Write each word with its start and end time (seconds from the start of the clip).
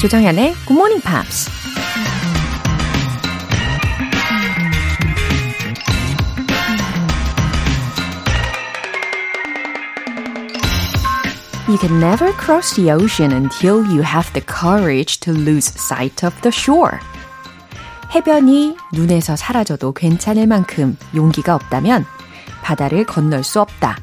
조정현의 0.00 0.54
Good 0.64 0.74
Morning 0.74 1.02
Pops. 1.02 1.50
You 11.66 11.76
can 11.78 11.98
never 11.98 12.32
cross 12.34 12.76
the 12.76 12.92
ocean 12.92 13.32
until 13.32 13.84
you 13.90 14.02
have 14.02 14.32
the 14.34 14.46
courage 14.46 15.18
to 15.20 15.32
lose 15.32 15.66
sight 15.66 16.24
of 16.24 16.40
the 16.42 16.52
shore. 16.54 17.00
해변이 18.14 18.76
눈에서 18.92 19.34
사라져도 19.34 19.92
괜찮을 19.92 20.46
만큼 20.46 20.96
용기가 21.16 21.56
없다면 21.56 22.06
바다를 22.62 23.04
건널 23.04 23.42
수 23.42 23.60
없다. 23.60 23.98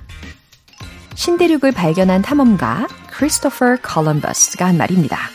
신대륙을 1.16 1.72
발견한 1.72 2.22
탐험가 2.22 2.88
크리스토퍼 3.12 3.78
콜럼버스가 3.82 4.66
한 4.66 4.78
말입니다. 4.78 5.35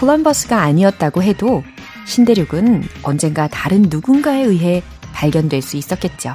콜럼버스가 0.00 0.62
아니었다고 0.62 1.22
해도 1.22 1.62
신대륙은 2.06 2.84
언젠가 3.02 3.48
다른 3.48 3.82
누군가에 3.90 4.42
의해 4.42 4.82
발견될 5.12 5.60
수 5.60 5.76
있었겠죠. 5.76 6.34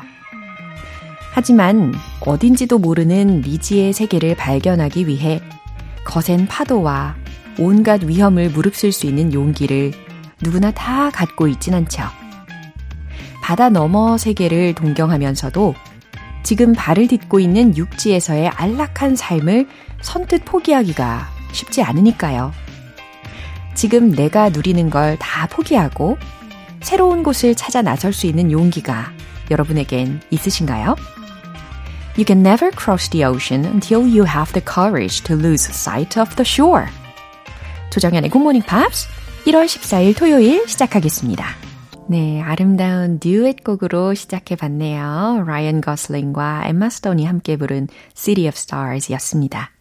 하지만 1.34 1.92
어딘지도 2.20 2.78
모르는 2.78 3.42
미지의 3.42 3.92
세계를 3.92 4.36
발견하기 4.36 5.08
위해 5.08 5.42
거센 6.06 6.46
파도와 6.46 7.16
온갖 7.58 8.04
위험을 8.04 8.52
무릅쓸 8.52 8.92
수 8.92 9.08
있는 9.08 9.34
용기를 9.34 9.94
누구나 10.42 10.70
다 10.70 11.10
갖고 11.10 11.48
있진 11.48 11.74
않죠. 11.74 12.04
바다 13.42 13.70
너머 13.70 14.18
세계를 14.20 14.76
동경하면서도 14.76 15.74
지금 16.44 16.74
발을 16.74 17.08
딛고 17.08 17.40
있는 17.40 17.76
육지에서의 17.76 18.50
안락한 18.50 19.16
삶을 19.16 19.68
선뜻 20.02 20.46
포기하기가 20.46 21.28
쉽지 21.52 21.82
않으니까요. 21.82 22.52
지금 23.76 24.12
내가 24.12 24.50
누리는 24.50 24.90
걸 24.90 25.18
다 25.20 25.48
포기하고 25.48 26.18
새로운 26.82 27.24
곳을 27.24 27.56
찾아 27.56 27.82
나설 27.82 28.14
수 28.14 28.26
있는 28.28 28.52
용기가 28.52 29.12
여러분에겐 29.52 30.22
있으신가요? 30.30 30.96
You 32.18 32.26
can 32.26 32.40
never 32.46 32.72
cross 32.72 33.10
the 33.10 33.26
ocean 33.26 33.66
until 33.66 34.02
you 34.02 34.26
have 34.26 34.54
the 34.54 34.64
courage 34.66 35.22
to 35.24 35.36
lose 35.36 35.70
sight 35.70 36.20
of 36.20 36.36
the 36.36 36.46
shore. 36.48 36.86
조정연의 37.92 38.30
Good 38.30 38.42
Morning 38.42 38.66
Pops 38.66 39.08
1월 39.46 39.66
14일 39.66 40.18
토요일 40.18 40.68
시작하겠습니다. 40.68 41.46
네, 42.08 42.42
아름다운 42.42 43.20
듀엣 43.20 43.64
곡으로 43.64 44.14
시작해 44.14 44.56
봤네요. 44.56 45.44
라이언 45.46 45.82
거슬링과 45.82 46.64
엠마 46.68 46.90
스톤이 46.90 47.26
함께 47.26 47.58
부른 47.58 47.88
City 48.14 48.48
of 48.48 48.54
Stars 48.56 49.12
였습니다. 49.14 49.72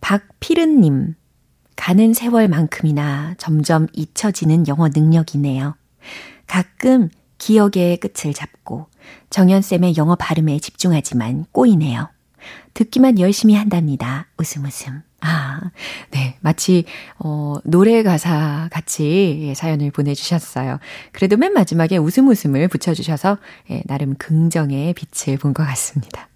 박피른님, 0.00 1.14
가는 1.78 2.12
세월만큼이나 2.12 3.36
점점 3.38 3.86
잊혀지는 3.92 4.66
영어 4.66 4.88
능력이네요. 4.88 5.76
가끔 6.48 7.08
기억의 7.38 7.98
끝을 7.98 8.34
잡고 8.34 8.88
정연쌤의 9.30 9.96
영어 9.96 10.16
발음에 10.16 10.58
집중하지만 10.58 11.46
꼬이네요. 11.52 12.10
듣기만 12.74 13.20
열심히 13.20 13.54
한답니다. 13.54 14.26
웃음 14.36 14.64
웃음. 14.64 15.02
아, 15.20 15.60
네. 16.10 16.36
마치, 16.40 16.84
어, 17.18 17.54
노래 17.64 18.02
가사 18.02 18.68
같이 18.72 19.38
예, 19.48 19.54
사연을 19.54 19.92
보내주셨어요. 19.92 20.78
그래도 21.12 21.36
맨 21.36 21.52
마지막에 21.52 21.96
웃음 21.96 22.28
웃음을 22.28 22.66
붙여주셔서, 22.68 23.38
예, 23.70 23.82
나름 23.86 24.14
긍정의 24.16 24.94
빛을 24.94 25.38
본 25.38 25.54
것 25.54 25.64
같습니다. 25.64 26.27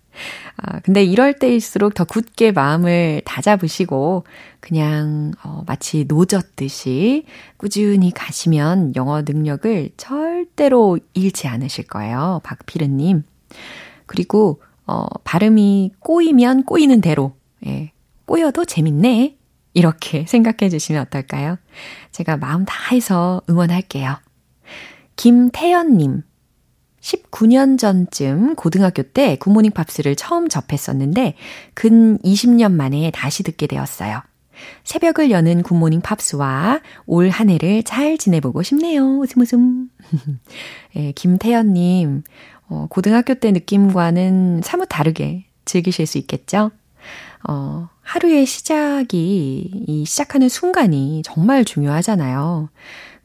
아, 0.57 0.81
근데 0.81 1.03
이럴 1.05 1.39
때일수록 1.39 1.95
더 1.95 2.05
굳게 2.05 2.53
마음을 2.53 3.23
다잡으시고, 3.25 4.25
그냥, 4.61 5.33
어, 5.43 5.63
마치 5.67 6.05
노젓듯이 6.07 7.25
꾸준히 7.57 8.13
가시면 8.13 8.95
영어 8.97 9.23
능력을 9.23 9.91
절대로 9.97 10.99
잃지 11.15 11.49
않으실 11.49 11.87
거예요. 11.87 12.41
박피르님. 12.45 13.23
그리고, 14.07 14.63
어, 14.87 15.07
발음이 15.25 15.93
꼬이면 16.01 16.65
꼬이는 16.65 17.01
대로, 17.01 17.35
예, 17.67 17.93
꼬여도 18.27 18.65
재밌네. 18.65 19.37
이렇게 19.75 20.25
생각해 20.29 20.69
주시면 20.69 21.03
어떨까요? 21.03 21.57
제가 22.13 22.37
마음 22.37 22.65
다해서 22.65 23.43
응원할게요. 23.49 24.17
김태연님. 25.17 26.23
19년 27.03 27.79
전쯤 27.79 28.55
고등학교 28.55 29.03
때 29.03 29.37
굿모닝 29.37 29.73
팝스를 29.73 30.17
처음 30.17 30.49
접했었는데 30.49 31.35
근 31.75 32.19
20년 32.19 32.73
만에 32.73 33.11
다시 33.11 33.43
듣게 33.43 33.67
되었어요. 33.67 34.23
새벽을 34.85 35.31
여는 35.33 35.63
굿모닝 35.65 36.01
팝스와 36.03 36.81
올 37.07 37.29
한 37.31 37.51
해를 37.51 37.83
잘 37.83 38.17
지내보고 38.17 38.63
싶네요. 38.63 39.19
웃음 39.19 39.43
웃음. 39.43 39.89
예, 40.97 41.13
김태연님, 41.13 42.23
어, 42.69 42.87
고등학교 42.89 43.35
때 43.35 43.51
느낌과는 43.51 44.61
사뭇 44.63 44.87
다르게 44.87 45.47
즐기실 45.65 46.07
수 46.07 46.19
있겠죠? 46.19 46.71
어, 47.49 47.89
하루의 48.03 48.47
시작이, 48.47 49.71
이 49.87 50.05
시작하는 50.05 50.49
순간이 50.49 51.23
정말 51.25 51.65
중요하잖아요. 51.65 52.69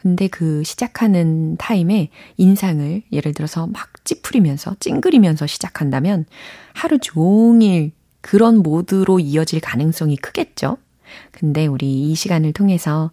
근데 0.07 0.29
그 0.29 0.63
시작하는 0.63 1.57
타임에 1.57 2.07
인상을 2.37 3.03
예를 3.11 3.33
들어서 3.33 3.67
막 3.67 3.89
찌푸리면서 4.05 4.77
찡그리면서 4.79 5.47
시작한다면 5.47 6.23
하루 6.73 6.97
종일 6.97 7.91
그런 8.21 8.59
모드로 8.59 9.19
이어질 9.19 9.59
가능성이 9.59 10.15
크겠죠? 10.15 10.77
근데 11.31 11.67
우리 11.67 12.09
이 12.09 12.15
시간을 12.15 12.53
통해서 12.53 13.11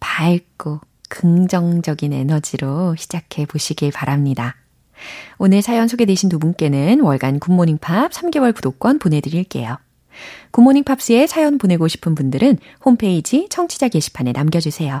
밝고 0.00 0.80
긍정적인 1.08 2.12
에너지로 2.12 2.94
시작해 2.96 3.46
보시길 3.46 3.90
바랍니다. 3.90 4.54
오늘 5.38 5.62
사연 5.62 5.88
소개되신 5.88 6.28
두 6.28 6.38
분께는 6.38 7.00
월간 7.00 7.38
굿모닝 7.38 7.78
팝스 7.78 8.12
3개월 8.12 8.54
구독권 8.54 8.98
보내드릴게요. 8.98 9.78
굿모닝 10.50 10.84
팝스에 10.84 11.26
사연 11.26 11.56
보내고 11.56 11.88
싶은 11.88 12.14
분들은 12.14 12.58
홈페이지 12.84 13.46
청취자 13.48 13.88
게시판에 13.88 14.32
남겨주세요. 14.32 15.00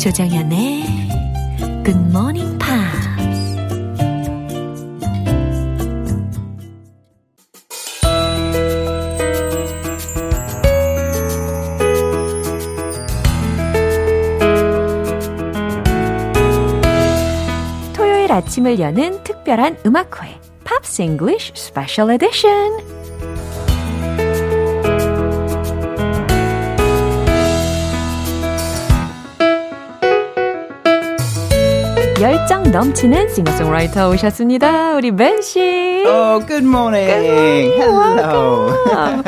조정현의 0.00 0.82
굿모닝 1.84 2.56
팝스 2.56 3.10
토요일 17.92 18.32
아침을 18.32 18.78
여는 18.78 19.22
특별한 19.22 19.76
음악회 19.84 20.40
팝스 20.64 21.02
잉글리쉬 21.02 21.52
스페셜 21.54 22.10
에디션 22.12 22.99
열정 32.20 32.70
넘치는 32.70 33.30
싱어송라이터 33.30 34.10
오셨습니다. 34.10 34.94
우리 34.94 35.10
벤 35.10 35.40
씨. 35.40 35.58
Oh, 36.06 36.46
good 36.46 36.66
morning. 36.66 37.08
Good 37.08 37.88
morning. 37.88 38.24
Hello. 38.26 39.24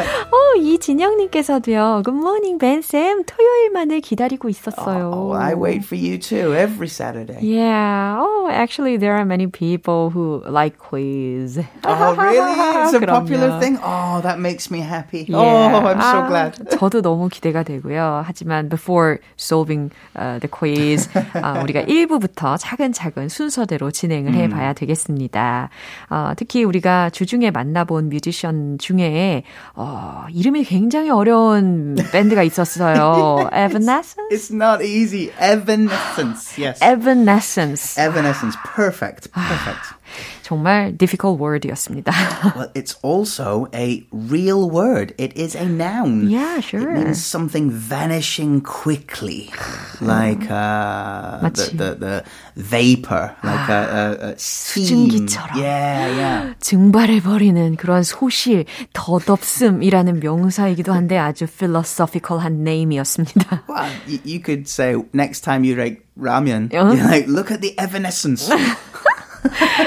어, 0.52 0.56
이 0.56 0.74
이진영님께서도요. 0.74 2.02
Good 2.04 2.18
morning, 2.18 2.58
Ben 2.58 2.78
Sam. 2.80 3.24
토요일만을 3.24 4.00
기다리고 4.00 4.50
있었어요. 4.50 5.10
Oh, 5.12 5.32
I 5.32 5.54
wait 5.54 5.84
for 5.84 5.96
you 5.96 6.18
too 6.18 6.52
every 6.54 6.88
Saturday. 6.88 7.40
Yeah. 7.40 8.18
Oh, 8.20 8.50
actually, 8.52 8.98
there 8.98 9.14
are 9.16 9.24
many 9.24 9.46
people 9.46 10.10
who 10.10 10.42
like 10.44 10.76
quiz. 10.78 11.58
Oh, 11.84 12.14
really? 12.16 12.52
It's 12.84 12.92
a 12.92 13.00
popular 13.00 13.60
thing. 13.60 13.78
Oh, 13.82 14.20
that 14.22 14.40
makes 14.40 14.70
me 14.70 14.80
happy. 14.80 15.24
Yeah. 15.26 15.38
Oh, 15.38 15.86
I'm 15.88 16.00
so 16.00 16.20
아, 16.20 16.28
glad. 16.28 16.68
저도 16.76 17.00
너무 17.00 17.28
기대가 17.30 17.62
되고요. 17.62 18.22
하지만 18.26 18.68
before 18.68 19.20
solving 19.38 19.90
uh, 20.16 20.38
the 20.38 20.48
quiz, 20.48 21.08
어, 21.42 21.62
우리가 21.62 21.84
1부부터 21.84 22.56
차근차근 22.58 23.28
순서대로 23.30 23.90
진행을 23.90 24.34
해봐야 24.34 24.74
되겠습니다. 24.74 25.70
어, 26.10 26.32
특히 26.36 26.64
우리가 26.64 27.08
주중에 27.08 27.50
만나본 27.50 28.10
뮤지션 28.10 28.76
중에 28.78 29.44
어, 29.74 30.26
이 30.30 30.41
름이 30.41 30.63
굉장히 30.63 31.09
어려운 31.09 31.95
밴드가 32.11 32.43
있었어요. 32.43 33.49
Evanescence? 33.53 34.17
It's 34.31 34.51
not 34.51 34.83
easy. 34.83 35.31
Evanescence. 35.39 36.57
Yes. 36.57 36.81
Evanescence. 36.81 37.97
Evanescence. 37.97 38.57
Perfect. 38.63 39.31
Perfect. 39.31 39.93
정말 40.41 40.95
difficult 40.97 41.39
word이었습니다. 41.39 42.11
well, 42.55 42.71
it's 42.73 42.95
also 43.03 43.67
a 43.73 44.05
real 44.11 44.69
word. 44.69 45.13
It 45.17 45.35
is 45.37 45.55
a 45.55 45.65
noun. 45.65 46.29
Yeah, 46.29 46.59
sure. 46.61 46.91
It 46.95 47.03
means 47.03 47.23
something 47.23 47.69
vanishing 47.69 48.61
quickly, 48.61 49.51
like 49.99 50.49
uh, 50.49 51.39
the, 51.39 51.49
마치- 51.49 51.77
the 51.77 51.95
the 51.99 52.23
vapor, 52.55 53.35
like 53.43 53.67
a, 53.69 53.81
a, 53.91 54.27
a 54.31 54.37
steam. 54.39 55.09
수증기처럼. 55.09 55.57
Yeah, 55.57 56.07
yeah. 56.15 56.53
증발해버리는 56.61 57.75
그런 57.75 58.03
소실, 58.03 58.65
덧없음이라는 58.93 60.19
명사이기도 60.21 60.93
한데 60.93 61.17
아주 61.17 61.45
philosophical한 61.47 62.63
name이었습니다. 62.63 63.63
Well, 63.67 63.91
you, 64.07 64.19
you 64.23 64.39
could 64.39 64.67
say 64.69 64.95
next 65.13 65.41
time 65.41 65.63
you 65.65 65.75
make 65.75 66.03
ramen, 66.17 66.71
Yeah. 66.71 66.93
you're 66.93 67.03
like, 67.03 67.27
look 67.27 67.51
at 67.51 67.61
the 67.61 67.75
evanescence. 67.77 68.49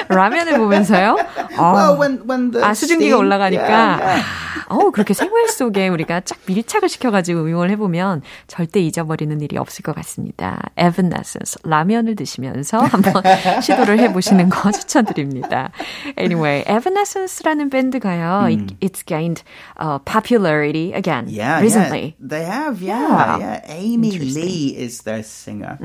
라면을 0.09 0.57
보면서요? 0.57 1.15
well, 1.57 1.97
when 1.97 2.51
the 2.51 2.63
아, 2.63 2.73
수증기가 2.73 3.17
올라가니까. 3.17 3.63
Yeah, 3.67 4.03
yeah. 4.03 4.25
어, 4.67 4.89
그렇게 4.89 5.13
생활 5.13 5.47
속에 5.47 5.89
우리가 5.89 6.21
쫙 6.21 6.39
밀착을 6.47 6.89
시켜가지고 6.89 7.45
응용을 7.45 7.69
해보면 7.71 8.23
절대 8.47 8.79
잊어버리는 8.79 9.39
일이 9.41 9.57
없을 9.57 9.83
것 9.83 9.93
같습니다. 9.95 10.59
Evanescence. 10.75 11.57
라면을 11.63 12.15
드시면서 12.15 12.79
한번 12.79 13.13
시도를 13.61 13.99
해보시는 13.99 14.49
거 14.49 14.71
추천드립니다. 14.71 15.69
Anyway, 16.17 16.63
Evanescence라는 16.67 17.69
밴드가요, 17.69 18.47
it, 18.49 18.73
it's 18.81 19.03
gained 19.05 19.43
uh, 19.79 19.99
popularity 19.99 20.93
again 20.93 21.27
Yeah, 21.29 21.59
recently. 21.61 22.15
yeah, 22.19 22.27
they 22.27 22.43
have. 22.45 22.81
Yeah. 22.81 22.95
Yeah, 23.05 23.37
yeah. 23.37 23.61
Amy 23.67 24.17
Lee 24.17 24.75
is 24.75 25.03
their 25.03 25.21
singer. 25.21 25.77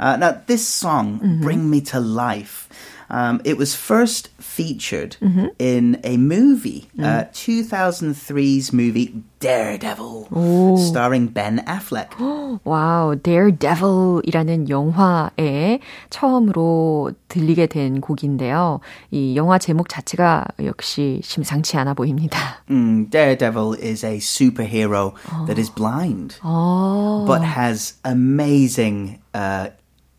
Uh, 0.00 0.16
now, 0.16 0.34
this 0.46 0.66
song, 0.66 1.20
"Bring 1.40 1.70
Me 1.70 1.80
to 1.92 2.00
Life," 2.00 2.68
um, 3.09 3.41
it 3.43 3.57
was 3.57 3.75
first 3.75 4.29
featured 4.39 5.17
in 5.59 5.99
a 6.03 6.17
movie, 6.17 6.87
uh, 6.99 7.25
2003's 7.31 8.73
movie 8.73 9.23
Daredevil, 9.39 10.77
starring 10.77 11.27
Ben 11.27 11.63
Affleck. 11.67 12.15
와우, 12.63 13.15
Daredevil이라는 13.21 14.69
영화에 14.69 15.79
처음으로 16.09 17.11
들리게 17.27 17.67
된 17.67 17.99
곡인데요. 18.01 18.79
이 19.11 19.35
영화 19.35 19.57
제목 19.57 19.89
자체가 19.89 20.45
역시 20.63 21.19
심상치 21.23 21.77
않아 21.77 21.93
보입니다. 21.93 22.63
Mm, 22.69 23.09
Daredevil 23.09 23.73
is 23.73 24.03
a 24.05 24.17
superhero 24.17 25.13
that 25.47 25.59
is 25.59 25.69
blind, 25.69 26.39
어, 26.41 27.25
but 27.27 27.43
has 27.43 27.95
amazing 28.05 29.19
uh, 29.35 29.69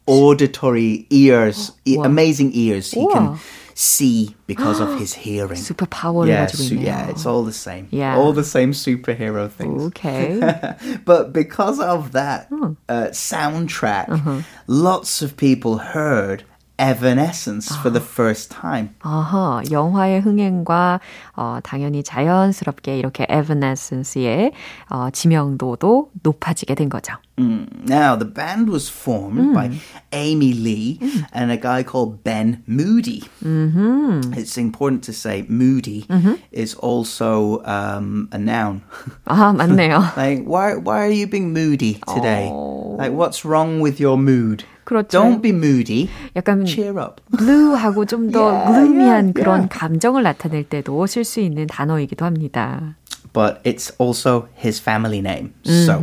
auditory 0.09 1.05
ears, 1.09 1.71
e- 1.85 1.97
amazing 1.97 2.51
ears. 2.53 2.91
He 2.91 3.07
can 3.07 3.39
see 3.75 4.35
because 4.47 4.79
of 4.79 4.99
his 4.99 5.13
hearing. 5.13 5.59
Superpower. 5.59 6.27
Yeah, 6.27 6.47
su- 6.47 6.75
yeah, 6.75 7.09
it's 7.09 7.25
all 7.25 7.43
the 7.43 7.53
same. 7.53 7.87
Yeah. 7.91 8.17
All 8.17 8.33
the 8.33 8.43
same 8.43 8.73
superhero 8.73 9.49
things. 9.49 9.83
Okay. 9.87 10.99
but 11.05 11.31
because 11.31 11.79
of 11.79 12.11
that 12.11 12.47
hmm. 12.47 12.73
uh, 12.89 13.07
soundtrack, 13.11 14.09
uh-huh. 14.09 14.41
lots 14.67 15.21
of 15.21 15.37
people 15.37 15.77
heard 15.77 16.43
Evanescence 16.78 17.72
for 17.76 17.90
the 17.90 18.00
first 18.00 18.50
time. 18.50 18.90
아하, 19.00 19.62
영화의 19.70 20.20
흥행과 20.20 20.98
어, 21.36 21.58
당연히 21.62 22.02
자연스럽게 22.02 22.98
이렇게 22.98 23.26
Evanescence의 23.30 24.52
어, 24.90 25.08
지명도도 25.12 26.10
높아지게 26.22 26.74
된 26.74 26.88
거죠. 26.88 27.14
Mm. 27.36 27.66
Now, 27.88 28.16
the 28.16 28.24
band 28.24 28.70
was 28.70 28.88
formed 28.88 29.54
by 29.54 29.70
Amy 30.12 30.52
Lee 30.52 30.98
and 31.32 31.50
a 31.50 31.56
guy 31.56 31.82
called 31.82 32.22
Ben 32.22 32.62
Moody. 32.66 33.22
Mm-hmm. 33.42 34.34
It's 34.34 34.56
important 34.56 35.02
to 35.04 35.12
say 35.12 35.44
Moody 35.48 36.06
is 36.52 36.74
also 36.74 37.62
um, 37.64 38.28
a 38.32 38.38
noun. 38.38 38.82
아, 39.26 39.52
맞네요. 39.52 40.16
like, 40.16 40.44
why, 40.44 40.74
why 40.74 40.98
are 41.06 41.10
you 41.10 41.26
being 41.26 41.52
moody 41.52 42.00
today? 42.06 42.48
Oh. 42.52 42.96
Like, 42.98 43.12
what's 43.12 43.44
wrong 43.44 43.80
with 43.80 43.98
your 43.98 44.16
mood? 44.16 44.64
그렇죠. 44.88 45.18
Don't 45.22 45.40
be 45.40 45.50
moody. 45.50 46.08
약간 46.36 46.64
Cheer 46.66 46.98
up. 46.98 47.20
blue하고 47.36 48.04
좀 48.06 48.30
더 48.30 48.52
Yeah, 48.52 48.70
gloomi한 48.70 49.24
yeah, 49.26 49.32
그런 49.32 49.60
yeah. 49.62 49.68
감정을 49.70 50.22
나타낼 50.22 50.64
때도 50.68 51.06
쓸 51.06 51.24
수 51.24 51.40
있는 51.40 51.66
단어이기도 51.66 52.24
합니다. 52.24 52.96
but 53.32 53.60
it's 53.64 53.90
also 53.98 54.46
his 54.54 54.78
family 54.78 55.20
name. 55.20 55.54
So, 55.64 55.98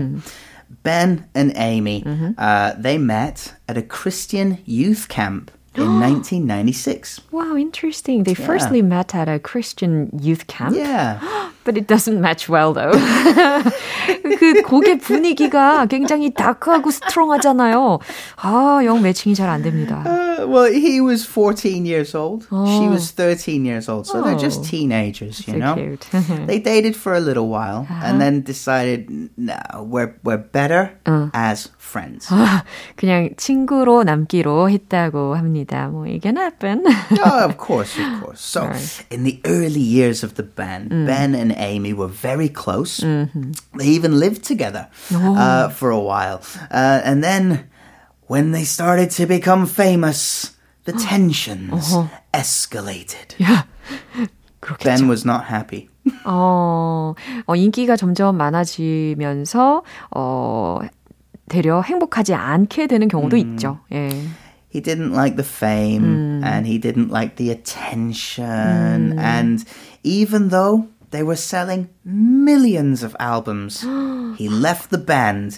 Ben 0.83 1.25
and 1.33 1.53
Amy, 1.55 2.03
uh, 2.37 2.73
they 2.77 2.97
met 2.97 3.53
at 3.69 3.77
a 3.77 3.81
Christian 3.81 4.57
youth 4.65 5.07
camp 5.07 5.49
in 5.77 5.99
1996. 6.01 7.21
Wow, 7.31 7.55
interesting. 7.55 8.23
They 8.23 8.33
firstly 8.33 8.81
met 8.81 9.15
at 9.15 9.29
a 9.29 9.39
Christian 9.39 10.09
youth 10.19 10.47
camp. 10.47 10.75
Yeah. 10.75 11.19
But 11.65 11.77
it 11.77 11.85
doesn't 11.87 12.19
match 12.19 12.49
well 12.49 12.73
though. 12.73 12.91
그 14.39 14.61
곡의 14.63 14.97
분위기가 14.99 15.85
굉장히 15.85 16.33
다크하고 16.33 16.89
스트롱하잖아요. 16.91 17.99
아, 18.37 18.81
영 18.83 19.01
매칭이 19.01 19.35
잘 19.35 19.49
안 19.49 19.61
됩니다. 19.61 20.03
Uh, 20.05 20.47
well, 20.47 20.71
he 20.71 20.99
was 21.01 21.23
14 21.25 21.85
years 21.85 22.15
old. 22.15 22.47
She 22.49 22.87
was 22.87 23.11
13 23.11 23.65
years 23.65 23.87
old. 23.89 24.07
So 24.07 24.21
they're 24.23 24.37
just 24.39 24.61
Oh. 24.61 24.63
teenagers, 24.63 25.45
you 25.47 25.53
So 25.53 25.59
know? 25.59 25.75
cute. 25.75 26.07
they 26.47 26.57
dated 26.59 26.95
for 26.95 27.13
a 27.13 27.19
little 27.19 27.47
while 27.49 27.85
and 27.89 28.19
then 28.21 28.41
decided, 28.41 29.29
no, 29.37 29.57
we're, 29.85 30.15
we're 30.23 30.37
better 30.41 30.97
as 31.33 31.69
friends. 31.77 32.27
그냥 32.95 33.29
친구로 33.37 34.03
남기로 34.03 34.69
했다고 34.69 35.35
합니다. 35.35 35.89
뭐 35.91 36.05
it 36.07 36.21
can 36.21 36.37
happen. 36.37 36.83
oh, 37.23 37.45
of 37.45 37.57
course, 37.57 37.97
of 37.99 38.23
course. 38.23 38.41
So, 38.41 38.69
in 39.11 39.23
the 39.23 39.39
early 39.45 39.81
years 39.81 40.23
of 40.23 40.35
the 40.35 40.43
band, 40.43 40.89
Ben 41.05 41.35
and 41.35 41.51
Amy 41.55 41.93
were 41.93 42.07
very 42.07 42.49
close. 42.49 42.97
They 42.97 43.87
even 43.87 44.19
lived 44.19 44.43
together 44.43 44.87
uh, 45.13 45.69
for 45.69 45.89
a 45.91 45.99
while. 45.99 46.41
Uh, 46.69 47.01
and 47.03 47.23
then, 47.23 47.69
when 48.27 48.51
they 48.51 48.63
started 48.63 49.11
to 49.11 49.25
become 49.25 49.65
famous, 49.65 50.55
the 50.85 50.93
tensions 50.93 51.95
escalated. 52.33 53.35
그렇겠죠. 54.61 54.83
Ben 54.83 55.07
was 55.07 55.25
not 55.25 55.45
happy. 55.45 55.89
어, 56.25 57.13
어, 57.45 57.55
인기가 57.55 57.95
점점 57.95 58.37
많아지면서 58.37 59.83
어, 60.15 60.79
되려 61.49 61.81
행복하지 61.81 62.33
않게 62.33 62.87
되는 62.87 63.07
경우도 63.07 63.37
있죠. 63.37 63.79
예. 63.91 64.09
He 64.73 64.81
didn't 64.81 65.11
like 65.11 65.35
the 65.35 65.43
fame 65.43 66.41
and 66.45 66.65
he 66.65 66.79
didn't 66.79 67.11
like 67.11 67.35
the 67.35 67.51
attention. 67.51 69.19
And 69.19 69.65
even 70.03 70.49
though 70.49 70.87
they 71.15 71.23
were 71.23 71.35
selling 71.35 71.89
millions 72.05 73.03
of 73.03 73.15
albums, 73.19 73.81
he 74.37 74.47
left 74.49 74.89
the 74.91 74.97
band 74.97 75.57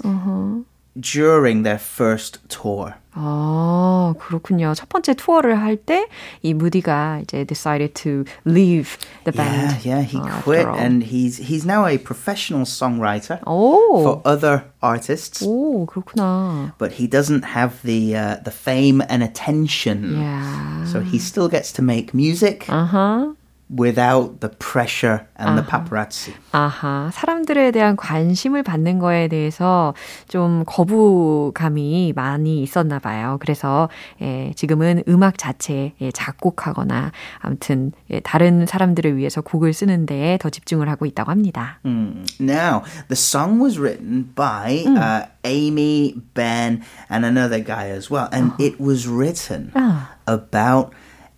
during 0.99 1.63
their 1.63 1.79
first 1.79 2.39
tour. 2.49 2.95
아, 3.15 4.15
그렇군요. 4.17 4.73
첫 4.73 4.89
번째 4.89 5.13
투어를 5.13 5.59
할 5.61 5.75
때 5.77 6.07
이 6.41 6.55
무디가 6.55 7.19
이제 7.21 7.45
decided 7.45 7.93
to 7.93 8.23
leave 8.45 8.97
the 9.23 9.31
Yeah, 9.35 9.37
band. 9.37 9.85
yeah, 9.87 10.01
he 10.01 10.17
어, 10.17 10.41
quit 10.41 10.65
after 10.65 10.71
all. 10.71 10.79
and 10.79 11.03
he's 11.03 11.37
he's 11.37 11.63
now 11.63 11.85
a 11.85 11.99
professional 11.99 12.65
songwriter 12.65 13.37
오, 13.45 14.01
for 14.01 14.21
other 14.25 14.63
artists. 14.81 15.45
오, 15.45 15.85
그렇구나. 15.85 16.73
But 16.79 16.93
he 16.93 17.05
doesn't 17.07 17.45
have 17.53 17.81
the 17.83 18.15
uh, 18.17 18.37
the 18.43 18.49
fame 18.51 19.03
and 19.07 19.21
attention. 19.21 20.17
Yeah. 20.17 20.85
So 20.85 21.01
he 21.01 21.19
still 21.19 21.47
gets 21.49 21.71
to 21.73 21.83
make 21.83 22.15
music, 22.15 22.65
아하. 22.67 23.35
Without 23.70 24.40
the 24.40 24.48
pressure 24.58 25.26
and 25.38 25.60
the 25.60 25.66
paparazzi. 25.66 26.32
아하, 26.52 27.10
사람들에 27.12 27.70
대한 27.70 27.96
관심을 27.96 28.62
받는 28.62 28.98
거에 28.98 29.28
대해서 29.28 29.94
좀 30.28 30.64
거부감이 30.66 32.12
많이 32.16 32.62
있었나 32.62 32.98
봐요. 32.98 33.36
그래서 33.40 33.88
예, 34.22 34.52
지금은 34.56 35.02
음악 35.08 35.36
자체에 35.38 35.92
예, 36.00 36.10
작곡하거나 36.10 37.12
아무튼 37.40 37.92
예, 38.10 38.20
다른 38.20 38.66
사람들을 38.66 39.16
위해서 39.16 39.40
곡을 39.40 39.72
쓰는 39.72 40.06
데에 40.06 40.38
더 40.38 40.48
집중을 40.50 40.88
하고 40.88 41.06
있다고 41.06 41.30
합니다. 41.30 41.78
Mm. 41.84 42.24
Now, 42.40 42.82
the 43.08 43.16
song 43.16 43.60
was 43.62 43.78
written 43.78 44.32
by 44.34 44.84
Mm. 44.86 44.96
uh, 44.96 45.26
Amy, 45.44 46.14
Ben, 46.34 46.82
and 47.10 47.24
another 47.26 47.60
guy 47.62 47.90
as 47.90 48.10
well, 48.10 48.28
and 48.32 48.52
Uh-huh. 48.52 48.64
it 48.64 48.80
was 48.80 49.06
written 49.08 49.70
Ah. 49.74 50.16
about 50.26 50.92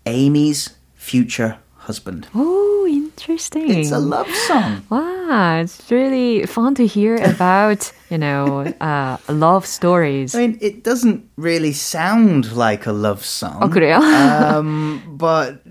Amy's 0.07 0.71
future 0.95 1.57
husband. 1.80 2.28
Oh, 2.34 2.88
interesting. 2.90 3.70
It's 3.70 3.92
a 3.92 4.00
love 4.00 4.30
song. 4.48 4.84
Wow, 4.90 5.60
it's 5.62 5.90
really 5.92 6.46
fun 6.46 6.74
to 6.76 6.86
hear 6.88 7.16
about, 7.18 7.92
you 8.10 8.18
know, 8.18 8.66
uh, 8.82 9.18
love 9.30 9.66
stories. 9.66 10.34
I 10.36 10.40
mean, 10.40 10.58
it 10.62 10.84
doesn't 10.84 11.24
really 11.38 11.74
sound 11.74 12.54
like 12.54 12.86
a 12.88 12.92
love 12.94 13.24
song. 13.26 13.62
어, 13.62 13.70
그래요? 13.70 14.00
um, 14.02 15.02
but 15.18 15.62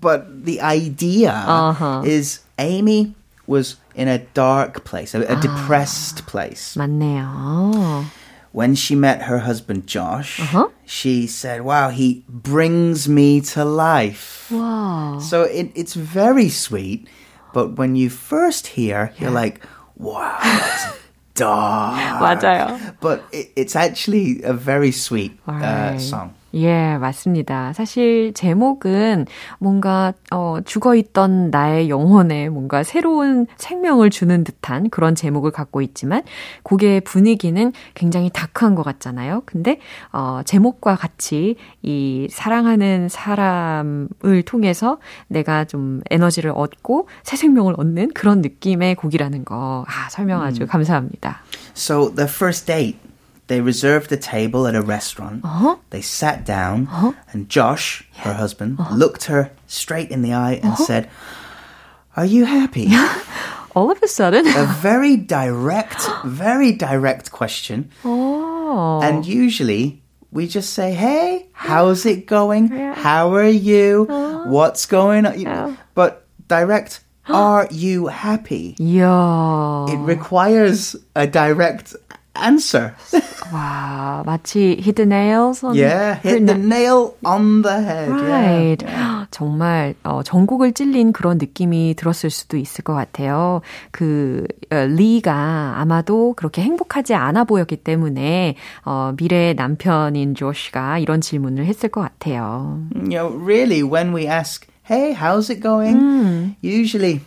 but 0.00 0.44
the 0.44 0.60
idea 0.60 1.30
Uh-huh. 1.32 2.02
is 2.04 2.40
Amy 2.58 3.14
was 3.46 3.76
in 3.94 4.08
a 4.08 4.18
dark 4.34 4.84
place, 4.84 5.14
a, 5.14 5.22
a 5.22 5.36
Ah. 5.36 5.40
depressed 5.40 6.26
place. 6.26 6.74
맞네요. 6.78 8.04
When 8.56 8.74
she 8.76 8.92
met 8.94 9.32
her 9.32 9.48
husband 9.48 9.86
Josh, 9.88 10.36
Uh-huh. 10.38 10.68
she 10.84 11.24
said, 11.26 11.64
"Wow, 11.64 11.88
he 11.88 12.20
brings 12.28 13.08
me 13.08 13.40
to 13.56 13.64
life." 13.64 14.52
와. 14.52 15.16
So 15.24 15.48
it, 15.48 15.72
it's 15.74 15.94
very 15.96 16.52
sweet, 16.52 17.08
but 17.56 17.80
when 17.80 17.96
you 17.96 18.10
first 18.12 18.76
hear, 18.76 19.16
you're 19.16 19.32
like, 19.32 19.64
"Wow, 19.96 20.36
that's 20.44 20.84
dark." 21.32 21.96
맞아요. 22.20 22.76
But 23.00 23.24
it, 23.32 23.56
it's 23.56 23.72
actually 23.74 24.44
a 24.44 24.52
very 24.52 24.92
sweet 24.92 25.32
uh, 25.48 25.96
Right. 25.96 25.96
song. 25.96 26.35
예, 26.53 26.97
맞습니다. 26.97 27.73
사실 27.73 28.33
제목은 28.33 29.25
뭔가 29.59 30.13
어 30.31 30.59
죽어 30.65 30.95
있던 30.95 31.49
나의 31.51 31.89
영혼에 31.89 32.49
뭔가 32.49 32.83
새로운 32.83 33.47
생명을 33.57 34.09
주는 34.09 34.43
듯한 34.43 34.89
그런 34.89 35.13
제목을 35.13 35.51
갖고 35.51 35.81
있지만 35.81 36.23
곡의 36.63 37.01
분위기는 37.01 37.73
굉장히 37.95 38.29
다크한 38.29 38.75
것 38.75 38.83
같잖아요. 38.83 39.43
근데 39.45 39.79
어 40.13 40.41
제목과 40.45 40.95
같이 40.95 41.57
이 41.81 42.27
사랑하는 42.31 43.09
사람을 43.09 44.43
통해서 44.45 44.99
내가 45.27 45.65
좀 45.65 46.01
에너지를 46.09 46.51
얻고 46.55 47.09
새 47.23 47.35
생명을 47.35 47.75
얻는 47.77 48.13
그런 48.13 48.41
느낌의 48.41 48.95
곡이라는 48.95 49.43
거. 49.45 49.85
아, 49.87 50.09
설명 50.09 50.41
아주 50.41 50.65
감사합니다. 50.65 51.41
So 51.75 52.13
the 52.15 52.29
first 52.29 52.65
date, 52.65 52.97
They 53.47 53.61
reserved 53.61 54.11
a 54.11 54.17
table 54.17 54.67
at 54.67 54.75
a 54.75 54.81
restaurant. 54.81 55.43
Uh-huh. 55.45 55.77
They 55.89 56.01
sat 56.01 56.45
down, 56.45 56.87
uh-huh. 56.87 57.13
and 57.31 57.49
Josh, 57.49 58.07
yeah. 58.15 58.21
her 58.23 58.33
husband, 58.33 58.79
uh-huh. 58.79 58.95
looked 58.95 59.25
her 59.25 59.51
straight 59.67 60.11
in 60.11 60.21
the 60.21 60.33
eye 60.33 60.53
and 60.55 60.73
uh-huh. 60.73 60.83
said, 60.83 61.09
Are 62.15 62.25
you 62.25 62.45
happy? 62.45 62.89
All 63.75 63.91
of 63.91 64.01
a 64.03 64.07
sudden. 64.07 64.47
a 64.47 64.65
very 64.65 65.15
direct, 65.15 66.01
very 66.25 66.73
direct 66.73 67.31
question. 67.31 67.91
Oh. 68.03 68.99
And 69.01 69.25
usually 69.25 70.01
we 70.31 70.47
just 70.47 70.73
say, 70.73 70.93
Hey, 70.93 71.47
how's 71.53 72.05
it 72.05 72.25
going? 72.25 72.71
Yeah. 72.77 72.95
How 72.95 73.33
are 73.35 73.47
you? 73.47 74.07
Uh-huh. 74.09 74.49
What's 74.49 74.85
going 74.85 75.25
on? 75.25 75.77
But 75.93 76.27
direct, 76.47 77.01
are 77.29 77.67
you 77.71 78.07
happy? 78.07 78.75
Yeah. 78.77 79.85
It 79.89 79.97
requires 79.97 80.95
a 81.15 81.27
direct 81.27 81.95
answer. 82.41 82.93
와, 83.53 84.23
마치 84.25 84.77
hit 84.79 84.95
the 84.95 85.05
nails 85.05 85.63
on 85.63 85.75
yeah, 85.75 86.19
hit 86.21 86.45
the 86.45 86.53
na- 86.53 86.75
nail 86.77 87.15
on 87.25 87.61
the 87.61 87.81
head. 87.81 88.11
Right. 88.11 88.83
Yeah. 88.85 89.27
정말 89.31 89.95
어, 90.03 90.23
전곡을 90.23 90.73
찔린 90.73 91.11
그런 91.11 91.37
느낌이 91.37 91.95
들었을 91.95 92.29
수도 92.29 92.57
있을 92.57 92.83
것 92.83 92.93
같아요. 92.93 93.61
그 93.91 94.45
어, 94.71 94.75
리가 94.85 95.75
아마도 95.77 96.33
그렇게 96.33 96.61
행복하지 96.61 97.13
않아 97.13 97.43
보였기 97.45 97.77
때문에 97.77 98.55
어, 98.85 99.13
미래의 99.17 99.55
남편인 99.55 100.35
조시가 100.35 100.99
이런 100.99 101.21
질문을 101.21 101.65
했을 101.65 101.89
것 101.89 102.01
같아요. 102.01 102.81
You 102.95 103.09
know, 103.09 103.27
really, 103.29 103.83
when 103.83 104.13
we 104.13 104.27
ask, 104.27 104.67
Hey, 104.89 105.13
how's 105.13 105.49
it 105.49 105.61
going? 105.61 106.55
Usually 106.61 107.19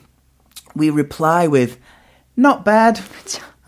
we 0.74 0.88
reply 0.90 1.46
with, 1.46 1.76
Not 2.36 2.64
bad. 2.64 3.00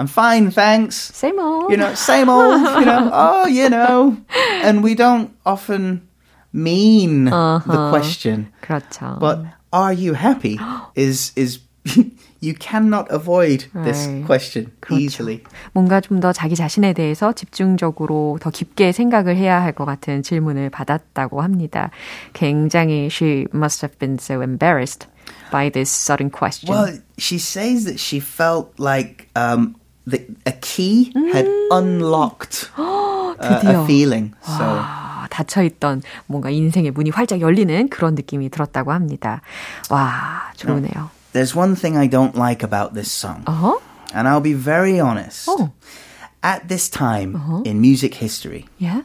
I'm 0.02 0.08
fine, 0.08 0.52
thanks. 0.52 0.96
Same 0.96 1.40
old. 1.40 1.72
you 1.72 1.78
know, 1.78 1.94
same 1.96 2.30
old, 2.30 2.62
you 2.62 2.86
know, 2.86 3.10
oh, 3.12 3.48
you 3.48 3.70
know. 3.70 4.16
And 4.62 4.84
we 4.84 4.94
don't 4.96 5.32
often 5.46 6.08
mean 6.54 7.26
the 7.26 7.90
question. 7.90 8.48
그렇죠. 8.62 9.20
But 9.20 9.40
are 9.74 9.94
you 9.94 10.14
happy 10.14 10.60
is 10.96 11.32
is 11.36 11.60
you 12.40 12.54
cannot 12.54 13.08
avoid 13.10 13.66
this 13.74 14.06
Right. 14.08 14.26
question 14.26 14.72
그렇죠. 14.82 15.00
easily. 15.02 15.42
뭔가 15.74 16.00
좀 16.02 16.20
더 16.20 16.32
자기 16.32 16.56
자신에 16.56 16.94
대해서 16.94 17.34
집중적으로 17.34 18.38
더 18.40 18.50
깊게 18.52 18.92
생각을 18.92 19.36
해야 19.36 19.62
할 19.62 19.74
것 19.74 19.86
같은 19.86 20.22
질문을 20.22 20.70
받았다고 20.70 21.42
합니다. 21.42 21.90
굉장히 22.34 23.08
she 23.12 23.48
must 23.54 23.84
have 23.84 23.98
been 23.98 24.18
so 24.20 24.42
embarrassed 24.44 25.08
by 25.52 25.70
this 25.72 25.90
sudden 25.90 26.30
question. 26.30 26.70
Well, 26.74 27.00
she 27.18 27.38
says 27.40 27.86
that 27.86 28.00
she 28.00 28.20
felt 28.20 28.74
like 28.80 29.28
um, 29.36 29.76
the, 30.06 30.26
a 30.46 30.52
key 30.54 31.12
had 31.34 31.48
unlocked 31.72 32.70
uh, 32.78 33.36
a 33.40 33.60
드디어. 33.62 33.86
feeling. 33.86 34.34
So 34.42 34.64
아, 34.64 35.28
닫혀있던 35.30 36.02
뭔가 36.28 36.50
인생의 36.50 36.92
문이 36.92 37.10
활짝 37.12 37.42
열리는 37.42 37.90
그런 37.90 38.16
느낌이 38.16 38.50
들었다고 38.50 38.92
합니다. 38.92 39.42
와, 39.90 40.52
좋으네요. 40.56 41.10
there's 41.34 41.54
one 41.54 41.76
thing 41.76 41.98
I 41.98 42.08
don't 42.08 42.36
like 42.36 42.64
about 42.64 42.94
this 42.94 43.12
song. 43.12 43.44
어허? 43.46 43.82
And 44.14 44.28
I'll 44.28 44.42
be 44.42 44.54
very 44.54 45.00
honest. 45.00 45.50
Oh. 45.50 45.72
At 46.42 46.70
this 46.70 46.88
time 46.90 47.36
in 47.66 47.82
music 47.82 48.16
history, 48.16 48.66
예? 48.82 49.04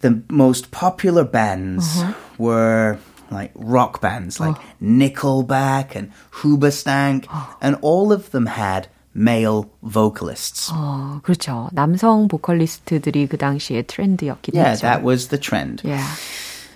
the 0.00 0.22
most 0.28 0.70
popular 0.70 1.22
bands 1.24 2.02
were 2.38 2.98
like 3.30 3.52
rock 3.54 4.00
bands 4.00 4.40
like 4.40 4.56
Nickelback 4.82 5.94
and 5.94 6.10
Hoobastank, 6.42 7.26
and 7.60 7.76
all 7.82 8.10
of 8.10 8.30
them 8.32 8.46
had 8.46 8.88
male 9.14 9.64
vocalists. 9.82 10.70
어, 10.72 11.20
그렇죠. 11.22 11.68
남성 11.72 12.28
보컬리스트들이 12.28 13.26
그 13.26 13.36
당시에 13.36 13.82
트렌드였긴 13.82 14.54
Yeah, 14.54 14.72
했죠. 14.74 14.82
that 14.82 15.02
was 15.02 15.28
the 15.28 15.38
trend. 15.38 15.82
Yeah. 15.84 16.04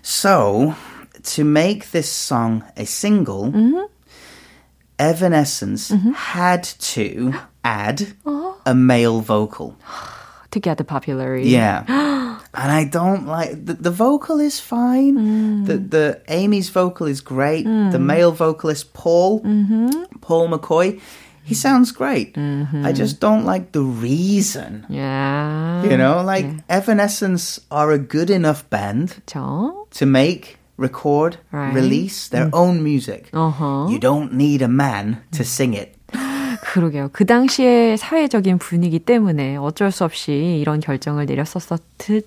So, 0.03 0.75
to 1.37 1.45
make 1.45 1.93
this 1.93 2.11
song 2.11 2.65
a 2.77 2.85
single, 2.85 3.53
Evanescence 4.99 5.93
had 6.15 6.65
to 6.95 7.33
add 7.65 8.09
a 8.67 8.75
male 8.75 9.21
vocal. 9.21 9.77
To 10.51 10.61
get 10.61 10.77
the 10.79 10.85
popularity. 10.85 11.49
Yeah. 11.49 11.85
and 11.89 12.71
I 12.71 12.85
don't 12.85 13.27
like 13.27 13.65
the, 13.65 13.75
the 13.75 13.91
vocal 13.91 14.39
is 14.39 14.61
fine. 14.61 15.65
The 15.65 15.79
the 15.79 16.21
Amy's 16.29 16.69
vocal 16.69 17.07
is 17.07 17.21
great. 17.23 17.65
The 17.65 17.99
male 17.99 18.33
vocalist 18.33 18.93
Paul 18.93 19.41
Paul 20.21 20.49
McCoy, 20.51 21.01
he 21.48 21.56
sounds 21.56 21.96
great. 21.96 22.36
Mm-hmm. 22.36 22.86
I 22.86 22.92
just 22.92 23.22
don't 23.24 23.46
like 23.46 23.72
the 23.72 23.82
reason. 23.82 24.86
Yeah. 24.90 25.82
You 25.88 25.96
know, 25.96 26.22
like 26.22 26.44
yeah. 26.44 26.60
Evanescence 26.68 27.62
are 27.72 27.92
a 27.92 27.98
good 27.98 28.30
enough 28.30 28.70
band 28.70 29.24
그쵸? 29.26 29.88
to 29.92 30.06
make 30.06 30.58
record, 30.76 31.40
right. 31.52 31.74
release 31.74 32.28
their 32.28 32.48
mm. 32.48 32.54
own 32.54 32.84
music. 32.84 33.30
Uh-huh. 33.32 33.88
You 33.90 33.98
don't 33.98 34.34
need 34.34 34.62
a 34.62 34.68
man 34.68 35.24
to 35.32 35.46
sing 35.46 35.74
it. 35.74 35.96
그러게요. 36.68 37.10
그 37.14 37.26
당시의 37.26 37.98
사회적인 37.98 38.58
분위기 38.58 39.00
때문에 39.00 39.56
어쩔 39.56 39.90
수 39.90 40.04
없이 40.04 40.58
이런 40.60 40.82
결정을 40.82 41.26
내렸었을 41.26 41.78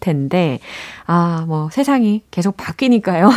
텐데, 0.00 0.61
아, 1.06 1.44
뭐 1.47 1.68
세상이 1.70 2.23
계속 2.30 2.56
바뀌니까요. 2.56 3.30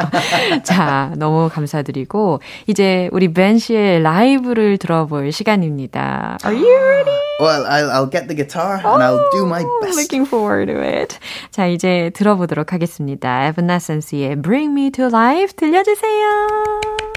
자, 0.64 1.12
너무 1.16 1.50
감사드리고, 1.52 2.40
이제 2.66 3.10
우리 3.12 3.32
벤 3.34 3.58
씨의 3.58 4.02
라이브를 4.02 4.78
들어볼 4.78 5.30
시간입니다. 5.30 6.38
Are 6.42 6.56
you 6.56 6.74
ready? 6.74 7.18
Well, 7.40 7.66
I'll, 7.66 7.90
I'll 7.90 8.10
get 8.10 8.26
the 8.26 8.34
guitar 8.34 8.80
and 8.82 9.02
I'll 9.02 9.30
do 9.32 9.44
my 9.44 9.62
best. 9.82 9.98
Looking 9.98 10.26
forward 10.26 10.72
to 10.72 10.80
it. 10.82 11.18
자, 11.50 11.66
이제 11.66 12.10
들어보도록 12.14 12.72
하겠습니다. 12.72 13.44
에브나센스의 13.48 14.40
Bring 14.40 14.72
Me 14.72 14.90
to 14.90 15.06
Life 15.06 15.52
들려주세요. 15.56 17.09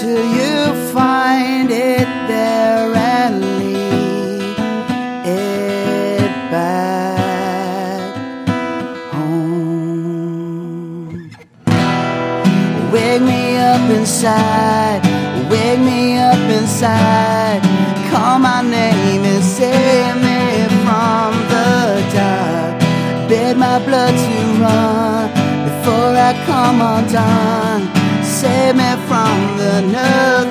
Till 0.00 0.24
you 0.38 0.72
find 0.94 1.70
it 1.70 2.08
there 2.26 2.94
and 2.94 3.40
lead 3.58 4.56
it 5.26 6.32
back 6.50 8.16
home. 9.12 9.60
Wake 12.92 13.22
me 13.22 13.58
up 13.58 13.90
inside, 13.90 15.02
wake 15.50 15.80
me 15.80 16.16
up 16.16 16.50
inside. 16.58 17.60
Call 18.10 18.38
my 18.38 18.62
name 18.62 19.22
and 19.32 19.44
save 19.44 20.16
me 20.16 20.40
from 20.84 21.30
the 21.52 21.68
dark. 22.14 22.80
Bid 23.28 23.56
my 23.58 23.78
blood 23.86 24.14
to 24.24 24.36
run 24.62 25.28
before 25.68 26.16
I 26.16 26.32
come 26.46 26.80
undone. 26.80 27.69
Save 28.40 28.74
me 28.74 28.90
from 29.06 29.58
the 29.58 29.82
nothing 29.82 30.49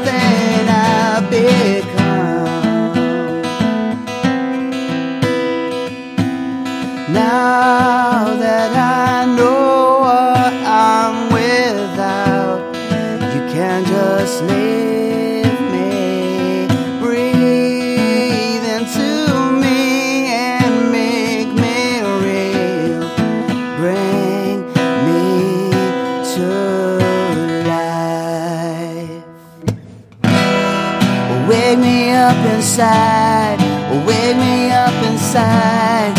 wake 34.05 34.37
me 34.37 34.71
up 34.71 34.93
inside. 35.03 36.13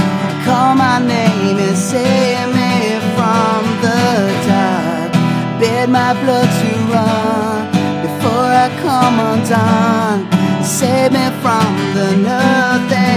Call 0.44 0.74
my 0.74 0.98
name 0.98 1.56
and 1.56 1.76
save 1.76 2.48
me 2.48 2.98
from 3.16 3.64
the 3.80 4.00
dark. 4.46 5.12
Bid 5.60 5.88
my 5.88 6.12
blood 6.22 6.48
to 6.60 6.70
run 6.92 7.70
before 8.02 8.50
I 8.64 8.68
come 8.82 9.20
undone. 9.30 10.20
Save 10.62 11.12
me 11.12 11.26
from 11.42 11.70
the 11.94 12.16
nothing 12.16 13.09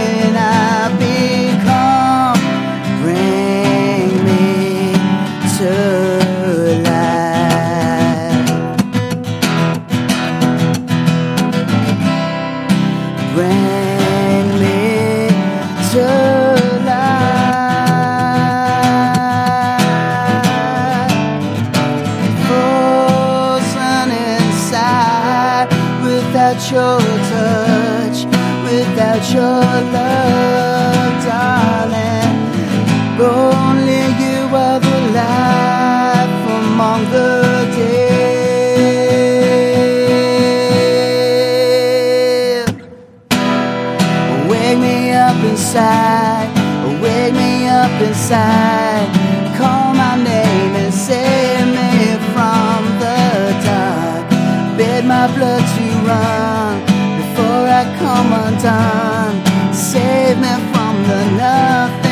before 58.14 58.20
I 58.20 58.22
come 58.22 58.34
undone. 58.34 59.74
Save 59.74 60.38
me 60.38 60.54
from 60.72 61.04
the 61.04 61.38
nothing 61.38 62.03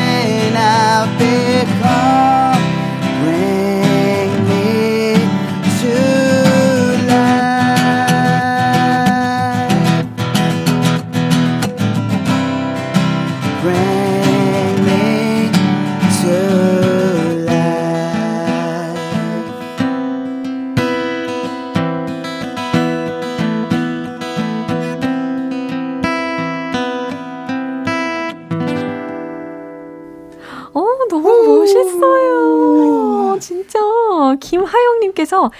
김하영님께서, 35.22 35.50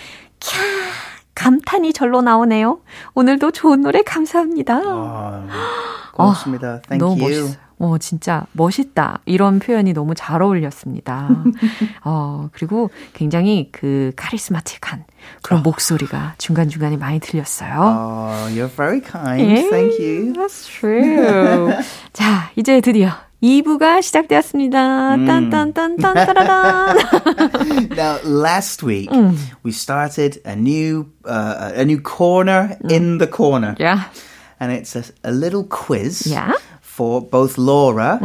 캬, 0.41 0.57
감탄이 1.35 1.93
절로 1.93 2.21
나오네요. 2.21 2.81
오늘도 3.15 3.53
좋은 3.53 3.81
노래 3.81 4.03
감사합니다. 4.03 4.81
아, 4.85 5.47
고맙습니다. 6.13 6.81
Thank 6.83 6.99
너무 6.99 7.23
you. 7.23 7.41
멋있어요. 7.43 7.63
어, 7.79 7.99
진짜 7.99 8.47
멋있다. 8.53 9.21
이런 9.25 9.59
표현이 9.59 9.93
너무 9.93 10.15
잘 10.15 10.41
어울렸습니다. 10.43 11.29
어, 12.05 12.49
그리고 12.53 12.91
굉장히 13.13 13.71
그 13.73 14.13
카리스마틱한 14.15 15.05
그런 15.43 15.63
목소리가 15.65 16.35
중간중간에 16.39 16.97
많이 16.97 17.19
들렸어요. 17.19 17.81
Oh, 17.81 18.55
you're 18.55 18.69
very 18.69 19.01
kind. 19.01 19.43
예, 19.43 19.69
Thank 19.69 19.99
you. 19.99 20.33
That's 20.35 20.67
true. 20.69 21.73
자, 22.13 22.51
이제 22.55 22.81
드디어 22.81 23.11
2부가 23.43 24.01
시작되었습니다. 24.01 25.15
음. 25.17 25.27
딴딴딴딴 25.27 26.15
따라란. 26.15 26.97
Now, 28.02 28.20
last 28.24 28.82
week 28.84 29.10
Mm. 29.10 29.38
we 29.64 29.72
started 29.72 30.42
a 30.46 30.56
new 30.56 31.12
uh, 31.26 31.72
a 31.76 31.86
new 31.86 32.00
corner 32.02 32.78
in 32.90 33.18
the 33.20 33.28
corner, 33.28 33.76
yeah. 33.80 34.10
and 34.60 34.72
it's 34.72 34.96
a, 34.96 35.04
a 35.24 35.32
little 35.32 35.64
quiz 35.64 36.26
Yeah. 36.26 36.54
for 36.82 37.22
both 37.22 37.58
Laura 37.58 38.18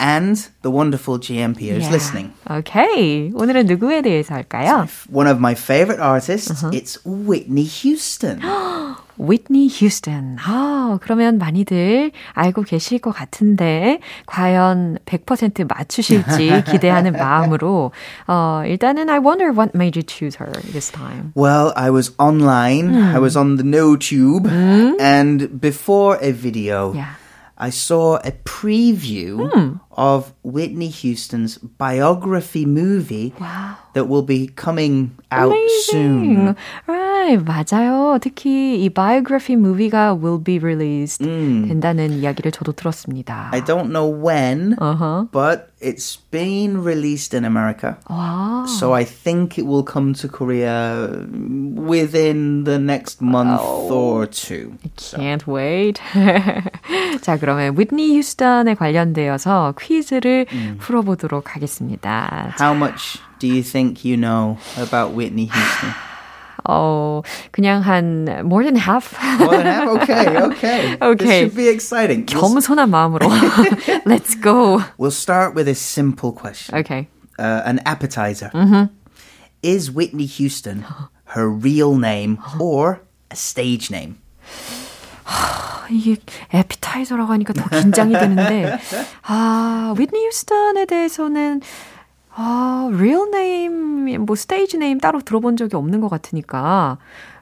and 0.00 0.36
the 0.62 0.70
wonderful 0.70 1.18
GMP 1.18 1.70
who's 1.70 1.84
Yeah. 1.86 1.92
listening. 1.92 2.32
Okay. 2.50 3.30
오늘은 3.34 3.66
누구에 3.66 4.02
대해서 4.02 4.34
할까요? 4.34 4.88
One 5.12 5.26
of 5.28 5.38
my 5.38 5.54
favorite 5.54 6.00
artists, 6.00 6.64
it's 6.72 6.98
Whitney 7.04 7.64
Houston. 7.64 8.40
Whitney 9.18 9.68
Houston. 9.68 10.36
아, 10.40 10.98
그러면 11.02 11.38
많이들 11.38 12.10
알고 12.32 12.62
계실 12.62 12.98
것 12.98 13.12
같은데, 13.12 14.00
과연 14.26 14.98
100% 15.04 15.68
맞추실지 15.68 16.64
기대하는 16.70 17.12
마음으로, 17.12 17.92
어, 18.26 18.62
일단은 18.66 19.10
I 19.10 19.18
wonder 19.18 19.52
what 19.52 19.72
made 19.74 19.98
you 19.98 20.02
choose 20.06 20.36
her 20.40 20.50
this 20.72 20.90
time. 20.90 21.32
Well, 21.36 21.72
I 21.76 21.90
was 21.90 22.14
online. 22.18 22.94
I 22.94 23.18
was 23.18 23.36
on 23.36 23.56
the 23.56 23.64
NoTube, 23.64 24.48
and 25.00 25.60
before 25.60 26.16
a 26.22 26.32
video, 26.32 26.92
Yeah. 26.94 27.16
I 27.62 27.68
saw 27.68 28.16
a 28.24 28.32
preview 28.32 29.50
of 29.96 30.32
Whitney 30.42 30.88
Houston's 30.88 31.58
biography 31.78 32.64
movie 32.64 33.32
Wow. 33.40 33.76
that 33.94 34.08
will 34.08 34.22
be 34.24 34.48
coming 34.56 35.10
out 35.30 35.52
Amazing. 35.52 35.84
soon. 35.90 36.56
Right. 36.86 37.36
right, 37.36 37.44
맞아요. 37.44 38.18
특히 38.20 38.80
이 38.82 38.88
biography 38.88 39.54
movie가 39.56 40.14
will 40.18 40.38
be 40.42 40.58
released 40.58 41.22
음. 41.24 41.66
된다는 41.68 42.12
이야기를 42.12 42.50
저도 42.52 42.72
들었습니다. 42.72 43.50
I 43.52 43.60
don't 43.62 43.90
know 43.92 44.08
when, 44.08 44.74
Uh-huh. 44.80 45.26
but 45.30 45.68
it's 45.80 46.16
been 46.30 46.82
released 46.82 47.34
in 47.36 47.44
America. 47.44 47.98
와. 48.08 48.64
So 48.66 48.92
I 48.94 49.04
think 49.04 49.58
it 49.58 49.66
will 49.66 49.84
come 49.84 50.14
to 50.14 50.28
Korea 50.28 51.06
within 51.76 52.64
the 52.64 52.78
next 52.78 53.20
month 53.22 53.60
or 53.90 54.26
two. 54.26 54.72
Can't 54.96 55.46
wait. 55.46 56.00
자, 57.20 57.36
그러면 57.38 57.76
위트니 57.78 58.16
휴스턴에 58.16 58.74
관련되어서 58.74 59.74
퀴즈를 59.84 60.46
풀어보도록 60.78 61.54
하겠습니다. 61.54 62.54
How 62.58 62.74
much 62.74 63.20
do 63.38 63.46
you 63.48 63.62
think 63.62 64.04
you 64.04 64.16
know 64.16 64.58
about 64.76 65.14
Whitney 65.16 65.46
Houston? 65.46 65.92
어, 66.68 67.22
그냥 67.52 67.80
한 67.80 68.28
more 68.44 68.62
than 68.64 68.76
half. 68.76 69.16
More 69.40 69.56
than 69.56 69.66
half? 69.66 69.88
Okay, 70.02 70.36
okay. 70.36 70.96
Okay. 71.00 71.14
This 71.16 71.38
should 71.40 71.56
be 71.56 71.68
exciting. 71.68 72.26
We'll, 72.26 72.60
겸손한 72.60 72.90
마음으로. 72.90 73.28
Let's 74.04 74.34
go. 74.34 74.82
we'll 74.98 75.10
start 75.10 75.54
with 75.54 75.68
a 75.68 75.74
simple 75.74 76.32
question. 76.32 76.76
Okay. 76.78 77.08
Uh, 77.38 77.62
an 77.64 77.80
appetizer. 77.86 78.50
Is 79.62 79.90
Whitney 79.90 80.26
Houston 80.26 80.84
her 81.36 81.48
real 81.48 81.96
name 81.96 82.38
or 82.58 83.00
a 83.30 83.36
stage 83.36 83.90
name? 83.90 84.18
이게 85.90 86.16
에피타이저라고 86.52 87.32
하니까 87.32 87.52
더 87.52 87.68
긴장이 87.68 88.12
되는데 88.12 88.78
아 89.24 89.94
위트니 89.98 90.26
휴스턴에 90.26 90.86
대해서는 90.86 91.60
아 92.34 92.88
real 92.92 93.26
name 93.28 94.18
뭐 94.18 94.34
stage 94.34 94.76
name 94.78 95.00
따로 95.00 95.20
들어본 95.20 95.56
적이 95.56 95.76
없는 95.76 96.00
것 96.00 96.08
같으니까 96.08 96.98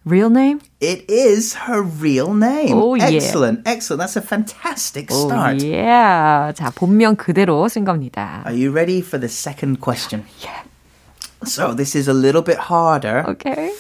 real 0.07 0.31
name 0.31 0.61
It 0.81 1.04
is 1.12 1.57
her 1.68 1.83
real 1.83 2.31
name. 2.35 2.72
Oh, 2.72 2.94
yeah. 2.96 3.11
excellent, 3.12 3.66
excellent. 3.68 4.00
That's 4.00 4.16
a 4.16 4.22
fantastic 4.22 5.09
oh 5.12 5.26
start. 5.28 5.62
yeah 5.62 6.52
자 6.54 6.70
본명 6.74 7.16
그대로 7.16 7.68
쓴 7.68 7.85
겁니다 7.85 8.42
Are 8.46 8.57
you 8.57 8.72
ready 8.72 9.00
for 9.00 9.20
the 9.20 9.28
second 9.28 9.81
question? 9.81 10.24
Yeah. 10.40 10.62
So 11.44 11.74
this 11.74 11.94
is 11.94 12.09
a 12.09 12.14
little 12.14 12.42
bit 12.42 12.59
harder. 12.70 13.24
okay 13.28 13.72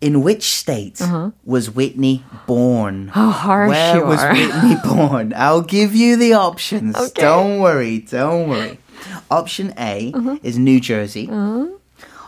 In 0.00 0.22
which 0.22 0.42
state 0.50 1.00
was 1.44 1.70
Whitney 1.70 2.24
born? 2.48 3.06
How 3.14 3.30
harsh 3.30 3.68
Where 3.70 3.96
you 3.98 4.04
was 4.04 4.20
are. 4.20 4.32
Whitney 4.34 4.74
born? 4.82 5.32
I'll 5.36 5.62
give 5.62 5.94
you 5.94 6.16
the 6.16 6.34
options. 6.34 6.96
Okay. 6.96 7.22
Don't 7.22 7.60
worry, 7.60 8.00
don't 8.00 8.48
worry. 8.48 8.78
Option 9.30 9.72
A 9.78 10.12
is 10.42 10.58
New 10.58 10.80
Jersey. 10.80 11.30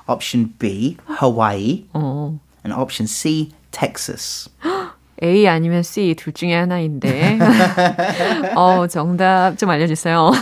Option 0.06 0.54
B, 0.58 0.96
Hawaii. 1.18 1.86
어. 1.94 2.38
And 2.62 2.72
option 2.72 3.08
C, 3.08 3.50
Texas. 3.72 4.48
A 5.22 5.44
아니면 5.48 5.82
C 5.82 6.14
둘 6.14 6.32
중에 6.32 6.54
하나인데 6.54 7.38
어 8.56 8.86
정답 8.88 9.56
좀 9.56 9.70
알려주세요 9.70 10.32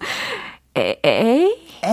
A, 0.77 0.95
A? 1.05 1.36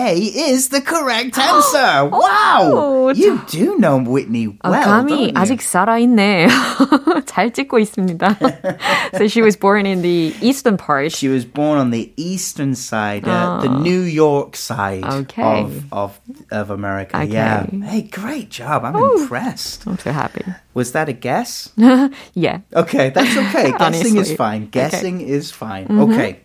A 0.04 0.14
is 0.18 0.68
the 0.68 0.80
correct 0.80 1.38
answer. 1.38 2.04
wow! 2.10 3.10
You 3.14 3.40
do 3.48 3.78
know 3.78 3.98
Whitney 3.98 4.48
아, 4.62 4.70
well, 4.70 4.82
감이 4.84 5.08
don't 5.08 5.20
you? 5.20 5.32
아직 5.34 5.62
살아있네. 5.62 6.48
잘 7.26 7.50
찍고 7.52 7.78
있습니다. 7.78 8.38
so 9.18 9.26
she 9.26 9.42
was 9.42 9.56
born 9.56 9.86
in 9.86 10.02
the 10.02 10.34
eastern 10.40 10.76
part. 10.76 11.12
She 11.12 11.28
was 11.28 11.44
born 11.44 11.78
on 11.78 11.90
the 11.90 12.12
eastern 12.16 12.74
side, 12.74 13.26
uh, 13.26 13.60
the 13.62 13.68
New 13.68 14.00
York 14.02 14.56
side 14.56 15.02
Ah. 15.04 15.18
Okay. 15.26 15.42
of, 15.64 15.84
of 15.92 16.20
of 16.50 16.70
America. 16.70 17.16
Okay. 17.16 17.32
Yeah. 17.32 17.66
Hey, 17.66 18.02
great 18.02 18.50
job. 18.50 18.84
I'm 18.84 18.94
impressed. 18.96 19.86
I'm 19.86 19.98
so 19.98 20.12
happy. 20.12 20.44
Was 20.74 20.92
that 20.92 21.08
a 21.08 21.12
guess? 21.12 21.70
yeah. 22.34 22.60
Okay, 22.74 23.10
that's 23.10 23.36
okay. 23.36 23.72
Guessing 23.72 24.16
is 24.18 24.30
Honestly. 24.30 24.36
fine. 24.36 24.62
Okay. 24.70 24.80
Mm-hmm. 24.80 24.90
Guessing 24.90 25.20
is 25.22 25.50
fine. 25.50 25.86
Okay. 25.90 26.40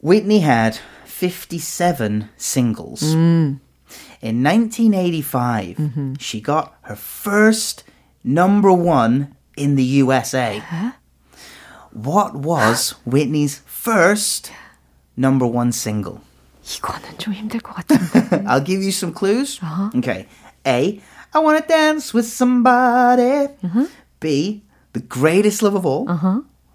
Whitney 0.00 0.40
had 0.40 0.78
57 1.18 2.28
singles. 2.36 3.02
Mm. 3.02 3.60
In 4.22 4.42
1985, 4.42 5.76
Mm-hmm. 5.76 6.14
she 6.18 6.40
got 6.40 6.74
her 6.82 6.96
first 6.96 7.84
number 8.24 8.72
one 8.72 9.34
in 9.56 9.76
the 9.76 9.84
USA. 10.02 10.62
What 11.92 12.34
was 12.34 12.94
Whitney's 13.06 13.60
first 13.66 14.50
number 15.16 15.46
one 15.46 15.70
single? 15.72 16.20
이거는 16.64 17.18
좀 17.18 17.34
힘들 17.34 17.60
것 17.60 17.74
같은데. 17.74 18.44
I'll 18.48 18.64
give 18.64 18.82
you 18.82 18.90
some 18.90 19.12
clues. 19.12 19.60
Uh-huh. 19.62 19.90
Okay. 19.98 20.26
A. 20.66 21.00
I 21.34 21.38
want 21.38 21.60
to 21.60 21.66
dance 21.68 22.14
with 22.14 22.26
somebody. 22.26 23.52
Mm-hmm. 23.62 23.84
B. 24.20 24.62
The 24.94 25.00
greatest 25.00 25.62
love 25.62 25.74
of 25.74 25.84
all, 25.84 26.06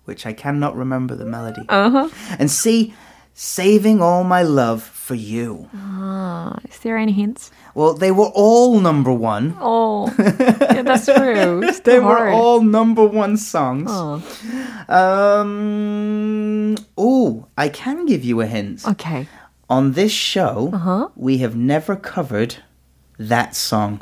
which 0.06 0.26
I 0.28 0.34
cannot 0.34 0.76
remember 0.76 1.16
the 1.16 1.26
melody. 1.26 1.64
Uh-huh. 1.68 2.10
And 2.38 2.52
C. 2.52 2.94
Saving 3.34 4.02
all 4.02 4.24
my 4.26 4.44
love 4.44 4.84
for 4.84 5.16
you. 5.16 5.70
Uh, 5.74 6.56
is 6.68 6.80
there 6.80 6.98
any 6.98 7.14
hints? 7.14 7.52
Well, 7.74 7.94
they 7.94 8.12
were 8.12 8.28
all 8.36 8.80
number 8.82 9.14
one. 9.14 9.56
Oh, 9.62 10.12
yeah, 10.20 10.82
that's 10.84 11.06
true. 11.06 11.64
It's 11.64 11.80
They 11.80 11.96
too 12.00 12.04
were 12.04 12.18
hard. 12.18 12.34
all 12.34 12.60
number 12.62 13.06
one 13.08 13.38
songs. 13.38 13.88
Oh. 13.90 14.20
Um. 14.90 16.76
Oh, 16.98 17.46
I 17.58 17.70
can 17.70 18.06
give 18.06 18.26
you 18.26 18.42
a 18.42 18.46
hint. 18.46 18.86
Okay. 18.86 19.28
On 19.70 19.94
this 19.94 20.12
show, 20.12 20.72
Uh-huh. 20.74 21.08
we 21.16 21.38
have 21.40 21.56
never 21.56 21.96
covered 21.96 22.58
that 23.18 23.56
song. 23.56 24.02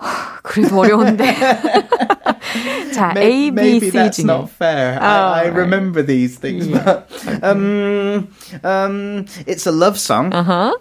그래도 0.43 0.75
어려운데. 0.83 1.35
자, 2.49 3.13
May- 3.13 3.47
A, 3.47 3.49
B, 3.51 3.51
maybe 3.51 3.89
C 3.89 3.91
that's 3.91 4.19
중에. 4.19 4.25
not 4.25 4.49
fair. 4.49 4.97
Oh, 4.99 5.05
I, 5.05 5.07
I 5.07 5.43
right. 5.43 5.53
remember 5.53 6.01
these 6.01 6.37
things, 6.37 6.67
but 6.67 7.09
um, 7.43 8.29
um, 8.63 9.25
it's 9.45 9.65
a 9.67 9.71
love 9.71 9.99
song. 9.99 10.33
Uh-huh. 10.33 10.73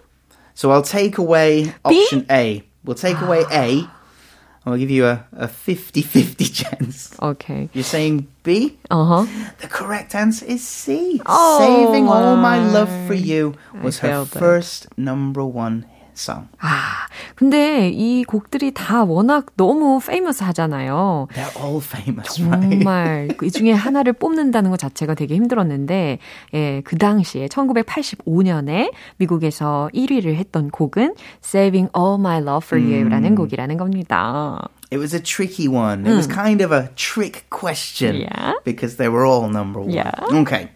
So 0.55 0.71
I'll 0.71 0.83
take 0.83 1.19
away 1.19 1.75
option 1.85 2.27
A. 2.31 2.63
We'll 2.85 2.95
take 2.97 3.21
away 3.21 3.45
A. 3.51 3.89
I'll 4.67 4.79
give 4.79 4.91
you 4.91 5.05
a, 5.05 5.27
a 5.37 5.47
50-50 5.47 6.49
chance. 6.55 7.15
Okay. 7.21 7.69
You're 7.75 7.85
saying 7.85 8.29
B? 8.45 8.79
Uh-huh. 8.91 9.27
The 9.61 9.69
correct 9.69 10.15
answer 10.15 10.47
is 10.47 10.67
C. 10.67 11.21
Oh, 11.27 11.59
Saving 11.61 12.09
all 12.09 12.37
my 12.37 12.65
love 12.73 12.89
for 13.07 13.13
you 13.13 13.57
was 13.83 13.99
her 13.99 14.09
failed 14.09 14.29
that. 14.29 14.39
first 14.39 14.87
number 14.97 15.45
one 15.45 15.85
song. 16.20 16.48
아, 16.60 17.08
근데 17.36 17.90
이 17.90 18.24
곡들이 18.24 18.72
다 18.74 19.04
워낙 19.04 19.48
너무 19.56 20.00
페이머스 20.00 20.44
하잖아요. 20.44 21.28
They're 21.34 21.64
all 21.64 21.82
famous, 21.82 22.42
right? 22.42 22.70
정말 22.70 23.30
그 23.38 23.50
중에 23.50 23.72
하나를 23.72 24.14
뽑는다는 24.14 24.70
것 24.72 24.78
자체가 24.78 25.16
되게 25.16 25.36
힘들었는데, 25.36 26.20
예, 26.54 26.82
그 26.84 26.98
당시에 26.98 27.48
1985년에 27.48 28.92
미국에서 29.18 29.90
1위를 29.94 30.36
했던 30.36 30.70
곡은 30.70 31.16
Saving 31.44 31.90
All 31.98 32.20
My 32.20 32.38
Love 32.38 32.66
for 32.66 32.82
You라는 32.84 33.36
곡이라는 33.36 33.78
겁니다. 33.78 34.70
It 34.92 34.98
was 34.98 35.14
a 35.14 35.22
tricky 35.22 35.68
one. 35.68 36.06
It 36.06 36.14
was 36.16 36.28
kind 36.28 36.64
of 36.64 36.74
a 36.74 36.90
trick 36.96 37.46
question 37.50 38.16
Hmm. 38.16 38.22
Yeah. 38.26 38.54
because 38.66 38.98
they 38.98 39.08
were 39.08 39.26
all 39.26 39.48
number 39.48 39.80
one. 39.82 39.92
Yeah. 39.94 40.12
Okay. 40.34 40.72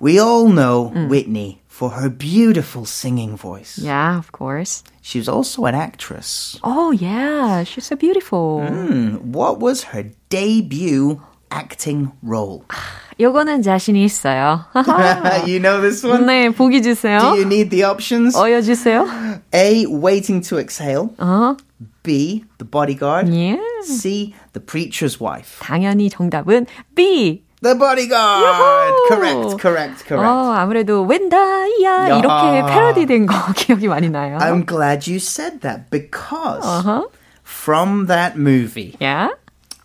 We 0.00 0.20
all 0.20 0.48
know 0.48 0.92
Whitney 1.08 1.58
for 1.73 1.89
her 1.91 2.09
beautiful 2.09 2.85
singing 2.85 3.35
voice. 3.37 3.77
Yeah, 3.77 4.17
of 4.17 4.31
course. 4.31 4.83
She 5.01 5.17
was 5.19 5.27
also 5.29 5.65
an 5.65 5.75
actress. 5.75 6.59
Oh, 6.63 6.91
yeah, 6.91 7.63
she's 7.63 7.85
so 7.85 7.95
beautiful. 7.95 8.65
Hmm, 8.67 9.15
what 9.31 9.59
was 9.59 9.83
her 9.95 10.11
debut 10.29 11.21
acting 11.51 12.11
role? 12.21 12.63
요거는 13.19 13.63
자신이 13.63 14.03
있어요. 14.05 14.65
you 15.45 15.59
know 15.59 15.81
this 15.81 16.05
one? 16.05 16.25
네, 16.25 16.49
보기 16.49 16.81
주세요. 16.81 17.19
Do 17.19 17.35
you 17.37 17.45
need 17.45 17.69
the 17.69 17.83
options? 17.83 18.35
어여주세요. 18.35 19.41
A. 19.53 19.85
Waiting 19.87 20.41
to 20.47 20.57
Exhale. 20.57 21.09
어, 21.17 21.57
B. 22.03 22.45
The 22.59 22.65
Bodyguard. 22.69 23.27
예. 23.33 23.57
C. 23.83 24.33
The 24.53 24.61
Preacher's 24.65 25.19
Wife. 25.19 25.59
당연히 25.59 26.09
정답은 26.09 26.65
B. 26.95 27.42
The 27.63 27.75
Bodyguard. 27.75 28.41
Yahoo! 28.43 29.07
Correct, 29.09 29.61
correct, 29.61 30.05
correct. 30.07 30.25
어, 30.27 30.53
아무래도 30.55 31.03
웬다이야 31.03 32.09
야. 32.09 32.17
이렇게 32.17 32.63
패러디된 32.65 33.25
거 33.25 33.33
기억이 33.53 33.87
많이 33.89 34.09
나요. 34.09 34.37
I'm 34.39 34.65
glad 34.65 35.09
you 35.11 35.19
said 35.19 35.59
that 35.61 35.89
because 35.91 36.63
Uh-huh. 36.63 37.07
from 37.43 38.07
that 38.07 38.37
movie, 38.37 38.95
Yeah? 39.01 39.29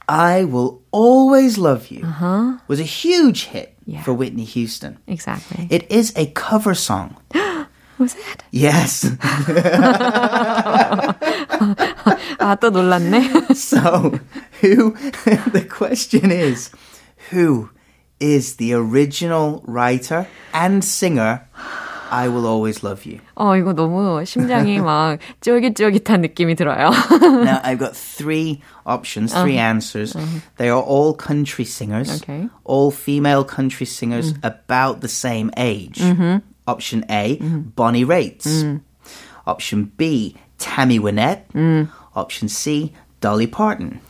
I 0.06 0.44
Will 0.44 0.82
Always 0.92 1.58
Love 1.58 1.90
You 1.90 2.04
was 2.68 2.78
a 2.78 2.84
huge 2.86 3.46
hit 3.50 3.74
Uh-huh. 3.74 3.98
Yeah. 3.98 4.02
for 4.04 4.14
Whitney 4.14 4.44
Houston. 4.44 4.96
Exactly. 5.08 5.66
It 5.68 5.90
is 5.90 6.12
a 6.16 6.26
cover 6.32 6.74
song. 6.74 7.16
Was 7.98 8.14
it? 8.14 8.42
Yes. 8.50 9.04
아, 12.38 12.56
또 12.60 12.70
놀랐네. 12.70 13.54
so, 13.54 14.12
who, 14.60 14.94
the 15.52 15.64
question 15.68 16.30
is, 16.30 16.70
who 17.30 17.70
is 18.20 18.56
the 18.56 18.72
original 18.72 19.62
writer 19.66 20.26
and 20.52 20.84
singer 20.84 21.46
I 22.14 22.28
will 22.28 22.46
always 22.46 22.84
love 22.84 23.04
you. 23.06 23.18
어, 23.34 23.56
이거 23.56 23.72
너무 23.72 24.24
심장이 24.24 24.78
막 24.78 25.18
쫄깃쫄깃한 25.40 26.20
느낌이 26.20 26.54
들어요. 26.54 26.90
now, 27.10 27.60
I've 27.64 27.78
got 27.78 27.96
three 27.96 28.62
options, 28.86 29.32
3 29.32 29.40
uh-huh. 29.40 29.58
answers. 29.58 30.14
Uh-huh. 30.14 30.40
They 30.56 30.68
are 30.68 30.80
all 30.80 31.14
country 31.14 31.64
singers. 31.64 32.22
Okay. 32.22 32.48
All 32.62 32.92
female 32.92 33.42
country 33.42 33.86
singers 33.86 34.32
mm. 34.32 34.38
about 34.44 35.00
the 35.00 35.08
same 35.08 35.50
age. 35.56 35.98
Mm-hmm. 35.98 36.38
Option 36.68 37.04
A, 37.08 37.36
mm. 37.36 37.74
Bonnie 37.74 38.04
Raitt. 38.04 38.46
Mm. 38.46 38.80
Option 39.46 39.90
B, 39.96 40.36
Tammy 40.58 41.00
Wynette. 41.00 41.50
Mm. 41.52 41.90
Option 42.14 42.48
C, 42.48 42.92
Dolly 43.20 43.48
Parton. 43.48 44.00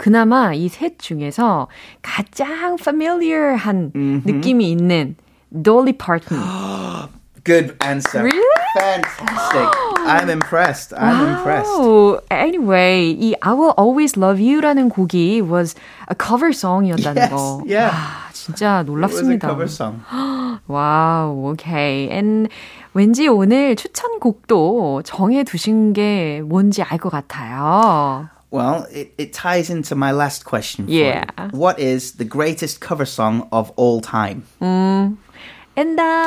그나마 0.00 0.54
이 0.54 0.70
셋 0.70 0.98
중에서 0.98 1.68
가장 2.00 2.78
familiar한 2.80 3.92
mm-hmm. 3.94 4.22
느낌이 4.24 4.70
있는 4.72 5.14
Dolly 5.52 5.92
Parton. 5.92 6.40
Good 7.44 7.76
answer. 7.84 8.22
Really? 8.22 8.56
Fantastic. 8.78 9.68
I'm 10.08 10.30
impressed. 10.30 10.94
I'm 10.96 11.20
wow. 11.20 11.36
impressed. 11.36 12.26
Anyway, 12.30 13.12
이 13.12 13.34
I 13.42 13.52
Will 13.52 13.74
Always 13.76 14.16
Love 14.16 14.40
You라는 14.40 14.88
곡이 14.88 15.42
was 15.42 15.74
a 16.08 16.14
cover 16.16 16.52
song이었다는 16.52 17.16
yes, 17.20 17.30
거. 17.30 17.62
Yeah. 17.66 17.92
아, 17.92 18.32
진짜 18.32 18.82
놀랍습니다. 18.82 19.48
It 19.48 19.56
was 19.56 19.68
a 19.68 19.68
cover 19.68 19.68
song. 19.68 20.00
wow, 20.68 21.52
okay. 21.52 22.08
And 22.10 22.48
왠지 22.94 23.28
오늘 23.28 23.76
추천곡도 23.76 25.02
정해 25.04 25.44
두신 25.44 25.92
게 25.92 26.40
뭔지 26.44 26.82
알 26.82 26.96
것 26.96 27.10
같아요. 27.10 28.28
Well, 28.50 28.86
it, 28.90 29.12
it 29.16 29.32
ties 29.32 29.70
into 29.70 29.94
my 29.94 30.10
last 30.12 30.44
question. 30.44 30.86
yeah. 30.88 31.24
You. 31.38 31.58
What 31.58 31.78
is 31.78 32.12
the 32.12 32.24
greatest 32.24 32.80
cover 32.80 33.04
song 33.06 33.48
of 33.52 33.70
all 33.76 34.00
time? 34.00 34.42
음, 34.60 35.16
엔다. 35.80 36.26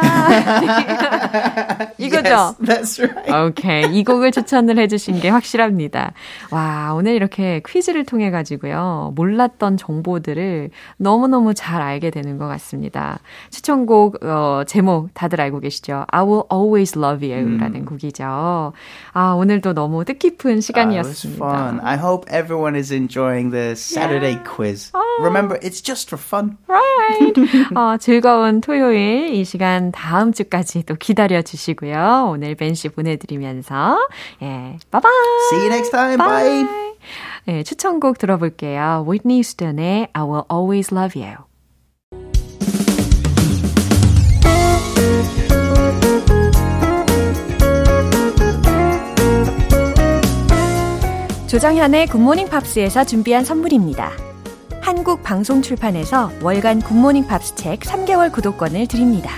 이거죠? 1.97 2.29
Yes, 2.29 2.57
that's 2.59 2.99
right. 2.99 3.33
오케이. 3.33 3.83
이 3.97 4.03
곡을 4.03 4.31
추천을 4.31 4.77
해주신 4.79 5.19
게 5.19 5.29
확실합니다. 5.29 6.13
와, 6.51 6.93
오늘 6.95 7.13
이렇게 7.13 7.61
퀴즈를 7.65 8.05
통해 8.05 8.31
가지고요. 8.31 9.13
몰랐던 9.15 9.77
정보들을 9.77 10.71
너무너무 10.97 11.53
잘 11.53 11.81
알게 11.81 12.09
되는 12.09 12.37
것 12.37 12.47
같습니다. 12.47 13.19
추천곡, 13.51 14.23
어, 14.23 14.63
제목 14.65 15.13
다들 15.13 15.39
알고 15.39 15.59
계시죠? 15.59 16.05
I 16.09 16.23
will 16.23 16.43
always 16.51 16.97
love 16.97 17.29
you 17.31 17.57
라는 17.57 17.81
음. 17.81 17.85
곡이죠. 17.85 18.73
아, 19.13 19.33
오늘도 19.33 19.73
너무 19.73 20.03
뜻깊은 20.05 20.61
시간이었습니다. 20.61 21.43
Uh, 21.43 21.53
it 21.53 21.63
was 21.63 21.79
fun. 21.79 21.79
I 21.85 21.97
hope 21.97 22.25
everyone 22.31 22.75
is 22.75 22.91
enjoying 22.91 23.51
the 23.51 23.75
Saturday 23.75 24.33
yeah. 24.33 24.43
quiz. 24.43 24.91
Oh. 24.93 25.21
Remember, 25.21 25.59
it's 25.61 25.81
just 25.81 26.09
for 26.09 26.17
fun. 26.17 26.57
Right. 26.67 27.33
어, 27.75 27.97
즐거운 27.97 28.61
토요일 28.61 29.42
이 29.43 29.45
시간 29.45 29.91
다음 29.91 30.31
주까지 30.31 30.83
또 30.83 30.95
기다려 30.95 31.41
주시고요. 31.41 32.29
오늘 32.31 32.55
벤씨 32.55 32.87
보내드리면서 32.87 33.99
예, 34.41 34.77
바이바이. 34.89 35.11
See 35.51 35.59
you 35.59 35.69
next 35.69 35.91
time. 35.91 36.17
Bye. 36.17 36.63
Bye. 36.63 36.93
예, 37.49 37.63
추천곡 37.63 38.19
들어볼게요. 38.19 39.05
Whitney 39.05 39.39
Houston의 39.39 40.07
I 40.13 40.23
Will 40.23 40.43
Always 40.49 40.93
Love 40.93 41.21
You. 41.21 41.35
조정현의 51.47 52.07
굿모닝 52.07 52.47
팝스에서 52.47 53.03
준비한 53.03 53.43
선물입니다. 53.43 54.32
한국 54.83 55.23
방송 55.23 55.61
출판에서 55.61 56.29
월간 56.41 56.81
굿모닝 56.81 57.25
팝스 57.25 57.55
책 57.55 57.79
3개월 57.79 58.29
구독권을 58.33 58.85
드립니다. 58.87 59.31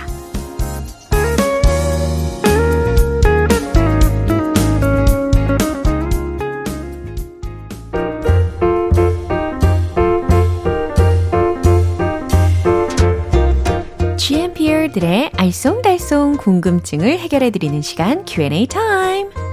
GMPer들의 14.16 15.30
알쏭달쏭 15.30 16.38
궁금증을 16.38 17.20
해결해드리는 17.20 17.80
시간 17.82 18.24
Q&A 18.24 18.66
타임. 18.66 19.45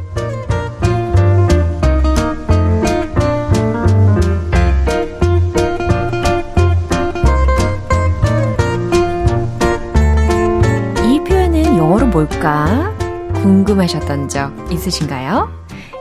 뭘까? 12.24 12.98
궁금하셨던 13.34 14.30
적 14.30 14.54
있으신가요? 14.72 15.50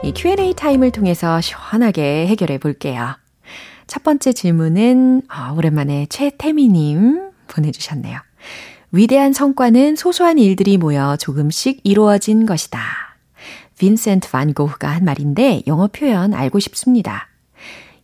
이 0.05 0.13
Q&A 0.13 0.55
타임을 0.55 0.93
통해서 0.93 1.41
시원하게 1.41 2.29
해결해 2.29 2.59
볼게요. 2.59 3.17
첫 3.89 4.05
번째 4.05 4.33
질문은 4.33 5.23
아, 5.27 5.51
오랜만에 5.51 6.07
최태미님 6.09 7.31
보내주셨네요. 7.49 8.21
위대한 8.93 9.33
성과는 9.33 9.97
소소한 9.97 10.39
일들이 10.39 10.79
모여 10.79 11.17
조금씩 11.17 11.81
이루어진 11.83 12.47
것이다. 12.47 12.81
빈센트 13.79 14.31
반 14.31 14.55
고흐가 14.55 14.89
한 14.89 15.05
말인데 15.05 15.63
영어 15.67 15.89
표현 15.89 16.35
알고 16.35 16.61
싶습니다. 16.61 17.27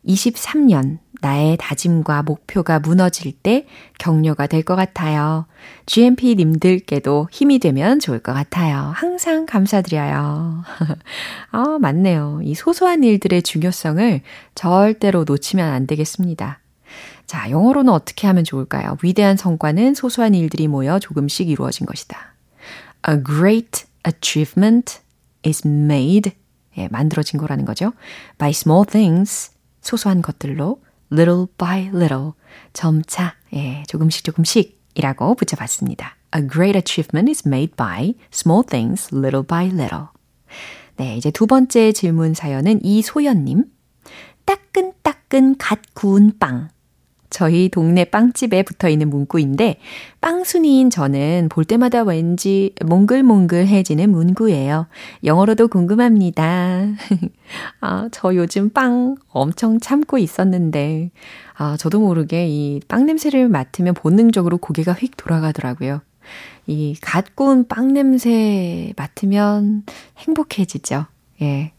23년 0.05 0.99
나의 1.21 1.57
다짐과 1.59 2.23
목표가 2.23 2.79
무너질 2.79 3.33
때 3.33 3.67
격려가 3.99 4.47
될 4.47 4.63
것 4.63 4.77
같아요. 4.77 5.47
GMP님들께도 5.87 7.29
힘이 7.31 7.59
되면 7.59 7.99
좋을 8.01 8.19
것 8.21 8.33
같아요. 8.33 8.93
항상 8.95 9.47
감사드려요. 9.47 10.63
아, 11.51 11.79
맞네요. 11.81 12.41
이 12.43 12.55
소소한 12.55 13.03
일들의 13.05 13.43
중요성을 13.43 14.21
절대로 14.55 15.25
놓치면 15.25 15.69
안 15.69 15.87
되겠습니다. 15.87 16.61
자, 17.27 17.51
영어로는 17.51 17.93
어떻게 17.93 18.27
하면 18.27 18.45
좋을까요? 18.45 18.97
위대한 19.03 19.37
성과는 19.37 19.95
소소한 19.95 20.35
일들이 20.35 20.69
모여 20.69 20.99
조금씩 20.99 21.49
이루어진 21.49 21.87
것이다. 21.87 22.35
A 23.09 23.17
great 23.25 23.85
achievement 24.07 24.99
is 25.47 25.67
made. 25.67 26.33
예, 26.77 26.89
만들어진 26.89 27.39
거라는 27.39 27.65
거죠. 27.65 27.93
By 28.39 28.51
small 28.51 28.85
things. 28.87 29.51
소소한 29.81 30.23
것들로 30.23 30.81
little 31.13 31.47
by 31.59 31.89
little, 31.95 32.33
점차, 32.73 33.35
예, 33.55 33.83
조금씩 33.87 34.25
조금씩이라고 34.25 35.35
붙여봤습니다. 35.35 36.17
A 36.37 36.47
great 36.47 36.77
achievement 36.77 37.31
is 37.31 37.47
made 37.47 37.75
by 37.77 38.15
small 38.33 38.63
things, 38.67 39.15
little 39.15 39.45
by 39.47 39.67
little. 39.67 40.09
네, 40.97 41.17
이제 41.17 41.31
두 41.31 41.47
번째 41.47 41.93
질문 41.93 42.35
사연은 42.35 42.85
이소연님. 42.85 43.65
따끈따끈 44.45 45.57
갓 45.59 45.81
구운 45.95 46.33
빵. 46.39 46.69
저희 47.31 47.69
동네 47.69 48.05
빵집에 48.05 48.63
붙어 48.63 48.89
있는 48.89 49.11
문구인데 49.11 49.77
빵순이인 50.21 50.91
저는 50.91 51.49
볼 51.51 51.65
때마다 51.65 52.03
왠지 52.03 52.75
몽글몽글해지는 52.85 54.11
문구예요. 54.11 54.87
영어로도 55.25 55.69
궁금합니다. 55.69 56.87
아, 57.81 58.09
저 58.13 58.35
요즘 58.35 58.71
빵 58.71 59.17
엄청 59.29 59.79
참고 59.81 60.19
있었는데 60.19 61.11
아, 61.57 61.77
저도 61.77 62.01
모르게 62.01 62.47
이 62.49 62.81
빵 62.89 63.07
냄새를 63.07 63.49
맡으면 63.49 63.95
본능적으로 63.95 64.59
고개가 64.59 64.93
휙 64.95 65.17
돌아가더라고요. 65.17 66.01
이 66.67 66.95
갓 67.01 67.35
구운 67.37 67.67
빵 67.67 67.93
냄새 67.93 68.93
맡으면 68.97 69.85
행복해지죠. 70.19 71.07
예. 71.43 71.73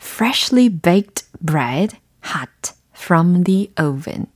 Freshly 0.00 0.68
baked 0.68 1.24
bread 1.44 1.96
hot 2.24 2.72
from 2.96 3.44
the 3.44 3.70
oven. 3.76 4.26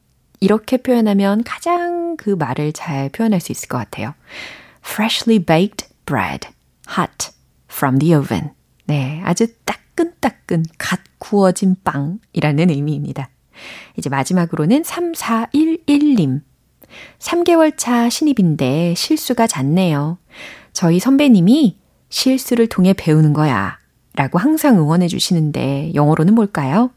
이렇게 0.40 0.78
표현하면 0.78 1.44
가장 1.44 2.16
그 2.16 2.30
말을 2.30 2.72
잘 2.72 3.10
표현할 3.10 3.40
수 3.40 3.52
있을 3.52 3.68
것 3.68 3.78
같아요. 3.78 4.14
Freshly 4.84 5.38
baked 5.44 5.88
bread, 6.06 6.48
hot 6.96 7.30
from 7.70 7.98
the 7.98 8.14
oven. 8.14 8.50
네, 8.86 9.20
아주 9.24 9.46
따끈따끈 9.64 10.64
갓 10.78 11.00
구워진 11.18 11.76
빵이라는 11.84 12.70
의미입니다. 12.70 13.28
이제 13.96 14.08
마지막으로는 14.08 14.82
3411님. 14.82 16.40
3개월 17.18 17.74
차 17.76 18.08
신입인데 18.08 18.94
실수가 18.96 19.46
잦네요. 19.46 20.18
저희 20.72 20.98
선배님이 20.98 21.78
실수를 22.08 22.68
통해 22.68 22.92
배우는 22.92 23.32
거야. 23.32 23.78
라고 24.14 24.38
항상 24.38 24.76
응원해 24.78 25.06
주시는데 25.06 25.92
영어로는 25.94 26.34
뭘까요? 26.34 26.90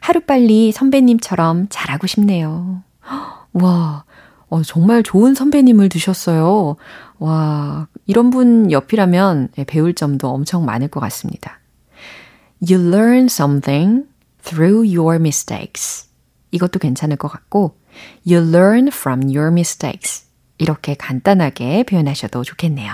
하루빨리 0.00 0.72
선배님처럼 0.72 1.66
잘하고 1.70 2.06
싶네요. 2.06 2.82
와, 3.52 4.04
어, 4.48 4.62
정말 4.62 5.02
좋은 5.02 5.34
선배님을 5.34 5.88
두셨어요. 5.88 6.76
와, 7.18 7.88
이런 8.06 8.30
분 8.30 8.70
옆이라면 8.72 9.50
배울 9.66 9.94
점도 9.94 10.28
엄청 10.28 10.64
많을 10.64 10.88
것 10.88 11.00
같습니다. 11.00 11.60
You 12.60 12.80
learn 12.88 13.24
something 13.26 14.06
through 14.42 14.96
your 14.96 15.16
mistakes. 15.16 16.08
이것도 16.50 16.78
괜찮을 16.78 17.16
것 17.16 17.28
같고, 17.28 17.76
you 18.26 18.42
learn 18.46 18.88
from 18.88 19.22
your 19.24 19.48
mistakes. 19.48 20.26
이렇게 20.58 20.94
간단하게 20.94 21.84
표현하셔도 21.84 22.44
좋겠네요. 22.44 22.92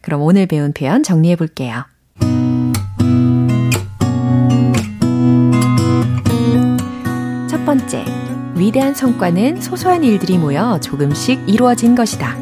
그럼 0.00 0.22
오늘 0.22 0.46
배운 0.46 0.72
표현 0.72 1.02
정리해 1.02 1.36
볼게요. 1.36 1.84
번째, 7.68 8.02
위대한 8.54 8.94
성과는 8.94 9.60
소소한 9.60 10.02
일들이 10.02 10.38
모여 10.38 10.80
조금씩 10.80 11.46
이루어진 11.46 11.94
것이다. 11.94 12.34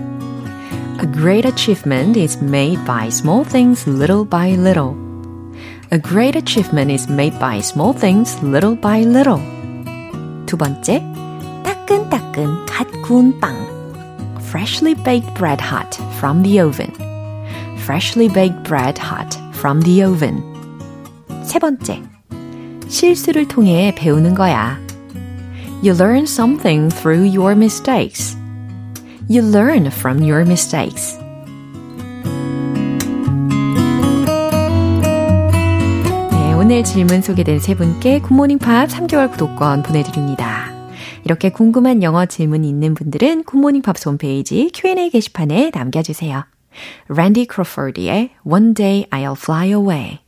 A 1.03 1.12
great 1.12 1.49
achievement 1.49 2.17
is 2.17 2.39
made 2.41 2.79
by 2.85 3.09
small 3.09 3.45
things 3.45 3.91
little 3.91 4.25
by 4.25 4.53
little. 4.53 4.95
A 5.91 6.01
great 6.01 6.39
achievement 6.39 6.93
is 6.93 7.11
made 7.11 7.37
by 7.41 7.59
small 7.59 7.93
things 7.93 8.39
little 8.41 8.81
by 8.81 9.01
little. 9.01 9.43
두 10.47 10.57
번째, 10.57 11.03
따끈따끈 11.65 12.67
갓 12.67 12.87
구운 13.03 13.41
빵. 13.41 13.57
Freshly 14.39 14.95
baked 14.95 15.35
bread 15.35 15.61
hot 15.61 16.01
from 16.19 16.45
the 16.45 16.61
oven. 16.61 16.93
Freshly 17.79 18.33
baked 18.33 18.62
bread 18.62 19.03
hot 19.03 19.37
from 19.55 19.83
the 19.83 20.05
oven. 20.05 20.41
세 21.43 21.59
번째, 21.59 22.01
실수를 22.87 23.49
통해 23.49 23.93
배우는 23.97 24.37
거야. 24.37 24.86
You 25.83 25.93
learn 25.93 26.27
something 26.27 26.91
through 26.91 27.25
your 27.25 27.55
mistakes. 27.55 28.35
You 29.29 29.43
learn 29.43 29.87
from 29.89 30.23
your 30.23 30.41
mistakes. 30.41 31.19
네, 36.31 36.55
오늘 36.55 36.83
질문 36.83 37.21
소개된 37.21 37.61
세 37.61 37.75
분께 37.75 38.21
굿모닝 38.21 38.59
팝스 38.59 38.88
3개월 38.89 39.31
구독권 39.31 39.83
보내드립니다. 39.83 40.73
이렇게 41.25 41.51
궁금한 41.51 42.03
영어 42.03 42.25
질문 42.25 42.65
있는 42.65 42.95
분들은 42.95 43.45
굿모닝 43.45 43.83
팝스 43.83 43.97
홈페이지 44.07 44.71
Q&A 44.73 45.11
게시판에 45.11 45.73
남겨주세요. 45.75 46.45
Randy 47.09 47.47
Crawford의 47.47 48.31
One 48.45 48.75
Day 48.75 49.07
I'll 49.11 49.37
Fly 49.37 49.69
Away 49.69 50.26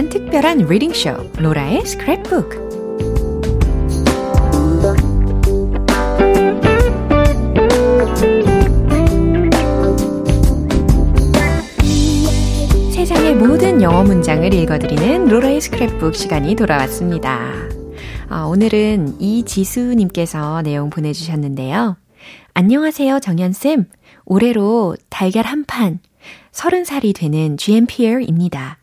위한 0.00 0.08
특별한 0.08 0.58
리딩쇼 0.66 1.10
로라의 1.38 1.82
스크랩북 1.82 2.70
세상의 12.94 13.34
모든 13.34 13.82
영어 13.82 14.02
문장을 14.02 14.54
읽어드리는 14.54 15.28
로라의 15.28 15.60
스크랩북 15.60 16.14
시간이 16.14 16.54
돌아왔습니다. 16.54 17.52
아, 18.30 18.44
오늘은 18.44 19.20
이지수님께서 19.20 20.62
내용 20.62 20.88
보내주셨는데요. 20.88 21.98
안녕하세요, 22.54 23.20
정연쌤. 23.20 23.84
올해로 24.24 24.96
달걀 25.10 25.44
한 25.44 25.66
판, 25.66 25.98
30살이 26.52 27.14
되는 27.14 27.58
GMPR입니다. 27.58 28.79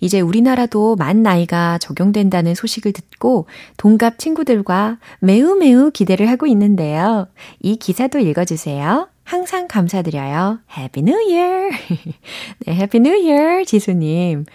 이제 0.00 0.20
우리나라도 0.20 0.96
만 0.96 1.22
나이가 1.22 1.78
적용된다는 1.78 2.54
소식을 2.54 2.92
듣고 2.92 3.46
동갑 3.76 4.18
친구들과 4.18 4.98
매우 5.20 5.56
매우 5.56 5.90
기대를 5.90 6.28
하고 6.28 6.46
있는데요. 6.46 7.28
이 7.60 7.76
기사도 7.76 8.18
읽어주세요. 8.18 9.08
항상 9.24 9.68
감사드려요. 9.68 10.60
Happy 10.74 11.02
New 11.06 11.30
Year! 11.30 11.70
네, 12.66 12.72
Happy 12.72 12.98
New 12.98 13.30
Year, 13.30 13.64
지수님. 13.66 14.46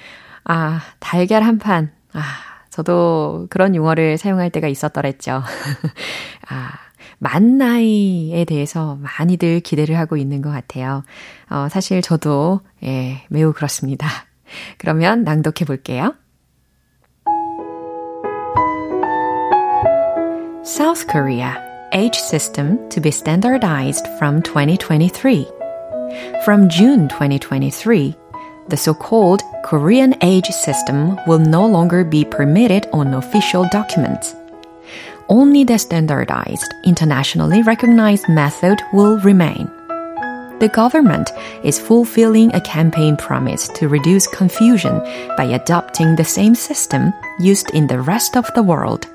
아, 0.46 0.82
달걀 1.00 1.44
한 1.44 1.60
판. 1.60 1.92
아, 2.14 2.24
저도 2.72 3.46
그런 3.52 3.76
용어를 3.76 4.18
사용할 4.18 4.50
때가 4.50 4.68
있었더랬죠. 4.68 5.44
아, 6.50 6.72
만 7.20 7.58
나이에 7.58 8.46
대해서 8.46 8.98
많이들 9.00 9.60
기대를 9.60 9.98
하고 9.98 10.18
있는 10.18 10.42
것 10.42 10.50
같아요. 10.50 11.04
어, 11.50 11.68
사실 11.70 12.02
저도, 12.02 12.62
예, 12.84 13.24
매우 13.30 13.54
그렇습니다. 13.54 14.08
그러면 14.79 15.25
낭독해 15.25 15.65
볼게요. 15.67 16.15
South 20.65 21.07
Korea. 21.07 21.69
age 21.93 22.19
system 22.19 22.89
to 22.91 23.01
be 23.01 23.11
standardized 23.11 24.07
from 24.19 24.43
2023. 24.43 25.47
From 26.45 26.69
June 26.69 27.09
2023, 27.09 28.15
the 28.69 28.77
so-called 28.77 29.43
Korean 29.65 30.15
age 30.23 30.47
system 30.47 31.19
will 31.27 31.39
no 31.39 31.67
longer 31.67 32.05
be 32.05 32.25
permitted 32.25 32.87
on 32.93 33.15
official 33.15 33.67
documents. 33.71 34.35
Only 35.29 35.65
the 35.65 35.79
standardized, 35.79 36.75
internationally 36.85 37.63
recognized 37.63 38.29
method 38.29 38.81
will 38.93 39.19
remain. 39.21 39.71
The 40.64 40.70
government 40.70 41.30
is 41.62 41.78
fulfilling 41.78 42.56
a 42.56 42.62
campaign 42.62 43.18
promise 43.18 43.68
to 43.76 43.90
reduce 43.90 44.28
confusion 44.28 44.98
by 45.36 45.44
adopting 45.44 46.16
the 46.16 46.24
same 46.24 46.56
system 46.56 47.12
used 47.38 47.70
in 47.72 47.88
the 47.88 48.00
rest 48.00 48.38
of 48.38 48.50
the 48.56 48.64
world. 48.64 49.06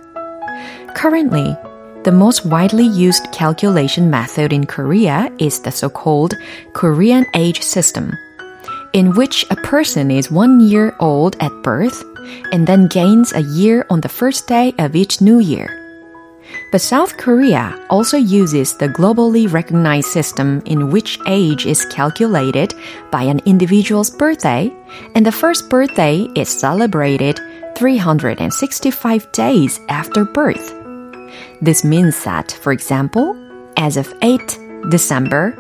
Currently, 0.94 1.56
the 2.04 2.12
most 2.12 2.44
widely 2.44 2.84
used 2.84 3.32
calculation 3.32 4.10
method 4.10 4.52
in 4.52 4.66
Korea 4.66 5.32
is 5.38 5.62
the 5.62 5.72
so-called 5.72 6.34
Korean 6.74 7.24
age 7.34 7.62
system, 7.62 8.12
in 8.92 9.14
which 9.14 9.46
a 9.48 9.56
person 9.56 10.10
is 10.10 10.30
one 10.30 10.60
year 10.60 10.94
old 11.00 11.34
at 11.40 11.62
birth 11.62 12.04
and 12.52 12.66
then 12.66 12.88
gains 12.88 13.32
a 13.32 13.40
year 13.40 13.86
on 13.88 14.02
the 14.02 14.10
first 14.10 14.46
day 14.48 14.74
of 14.78 14.94
each 14.94 15.22
new 15.22 15.38
year. 15.38 15.77
But 16.70 16.82
South 16.82 17.16
Korea 17.16 17.78
also 17.88 18.18
uses 18.18 18.76
the 18.76 18.88
globally 18.88 19.50
recognized 19.50 20.08
system 20.08 20.60
in 20.66 20.90
which 20.90 21.18
age 21.26 21.64
is 21.64 21.86
calculated 21.86 22.74
by 23.10 23.22
an 23.22 23.40
individual's 23.46 24.10
birthday, 24.10 24.70
and 25.14 25.24
the 25.24 25.32
first 25.32 25.70
birthday 25.70 26.28
is 26.36 26.48
celebrated 26.48 27.40
365 27.76 29.32
days 29.32 29.80
after 29.88 30.26
birth. 30.26 30.74
This 31.62 31.84
means 31.84 32.22
that, 32.24 32.52
for 32.52 32.72
example, 32.72 33.34
as 33.78 33.96
of 33.96 34.12
8 34.20 34.58
December 34.90 35.52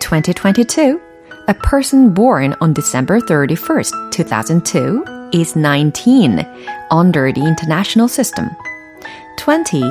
2022, 0.00 1.00
a 1.48 1.54
person 1.54 2.12
born 2.12 2.54
on 2.60 2.74
December 2.74 3.18
31st, 3.20 4.12
2002 4.12 5.30
is 5.32 5.56
19 5.56 6.46
under 6.90 7.32
the 7.32 7.46
international 7.46 8.08
system, 8.08 8.50
20 9.38 9.82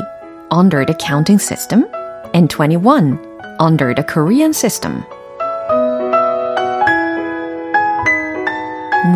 under 0.54 0.86
the 0.86 0.94
counting 0.94 1.40
system, 1.40 1.86
and 2.34 2.48
21 2.50 3.18
under 3.60 3.94
the 3.94 4.06
Korean 4.06 4.54
system. 4.54 5.04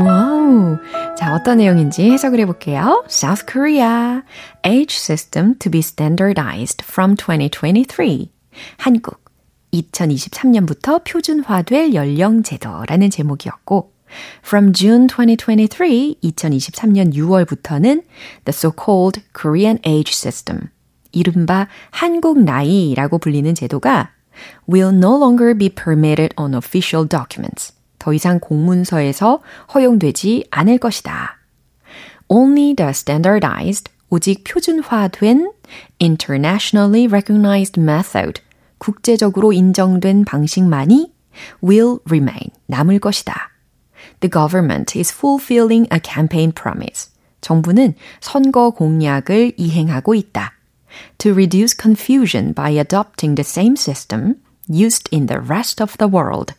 와우. 0.04 0.78
자, 1.16 1.36
어떤 1.36 1.58
내용인지 1.60 2.10
해석을 2.12 2.40
해볼게요. 2.42 3.04
South 3.08 3.46
Korea. 3.46 4.24
Age 4.66 4.98
system 4.98 5.56
to 5.60 5.70
be 5.70 5.80
standardized 5.80 6.84
from 6.84 7.16
2023. 7.16 8.32
한국. 8.78 9.22
2023년부터 9.74 11.04
표준화될 11.04 11.94
연령제도라는 11.94 13.10
제목이었고, 13.10 13.92
From 14.42 14.72
June 14.72 15.08
2023, 15.08 16.16
2023년 16.24 17.14
6월부터는 17.14 18.04
the 18.46 18.54
so-called 18.54 19.22
Korean 19.34 19.80
age 19.86 20.14
system, 20.14 20.70
이른바 21.18 21.68
한국 21.90 22.40
나이라고 22.44 23.18
불리는 23.18 23.56
제도가 23.56 24.12
will 24.72 24.96
no 24.96 25.18
longer 25.18 25.58
be 25.58 25.70
permitted 25.70 26.34
on 26.38 26.54
official 26.54 27.08
documents. 27.08 27.74
더 27.98 28.14
이상 28.14 28.40
공문서에서 28.40 29.42
허용되지 29.74 30.46
않을 30.52 30.78
것이다. 30.78 31.38
Only 32.28 32.76
the 32.76 32.90
standardized, 32.90 33.92
오직 34.10 34.44
표준화된 34.44 35.52
internationally 36.00 37.08
recognized 37.08 37.80
method, 37.80 38.42
국제적으로 38.78 39.52
인정된 39.54 40.26
방식만이 40.26 41.12
will 41.64 41.98
remain, 42.06 42.52
남을 42.68 43.00
것이다. 43.00 43.52
The 44.20 44.30
government 44.30 44.98
is 44.98 45.12
fulfilling 45.12 45.88
a 45.92 46.00
campaign 46.04 46.52
promise. 46.52 47.10
정부는 47.42 47.96
선거 48.20 48.70
공약을 48.72 49.54
이행하고 49.58 50.16
있다. 50.16 50.57
To 51.20 51.34
reduce 51.34 51.76
confusion 51.76 52.54
by 52.54 52.72
adopting 52.72 53.36
the 53.36 53.44
same 53.44 53.76
system 53.76 54.36
used 54.70 55.10
in 55.12 55.28
the 55.28 55.40
rest 55.40 55.82
of 55.82 55.98
the 55.98 56.12
world. 56.12 56.54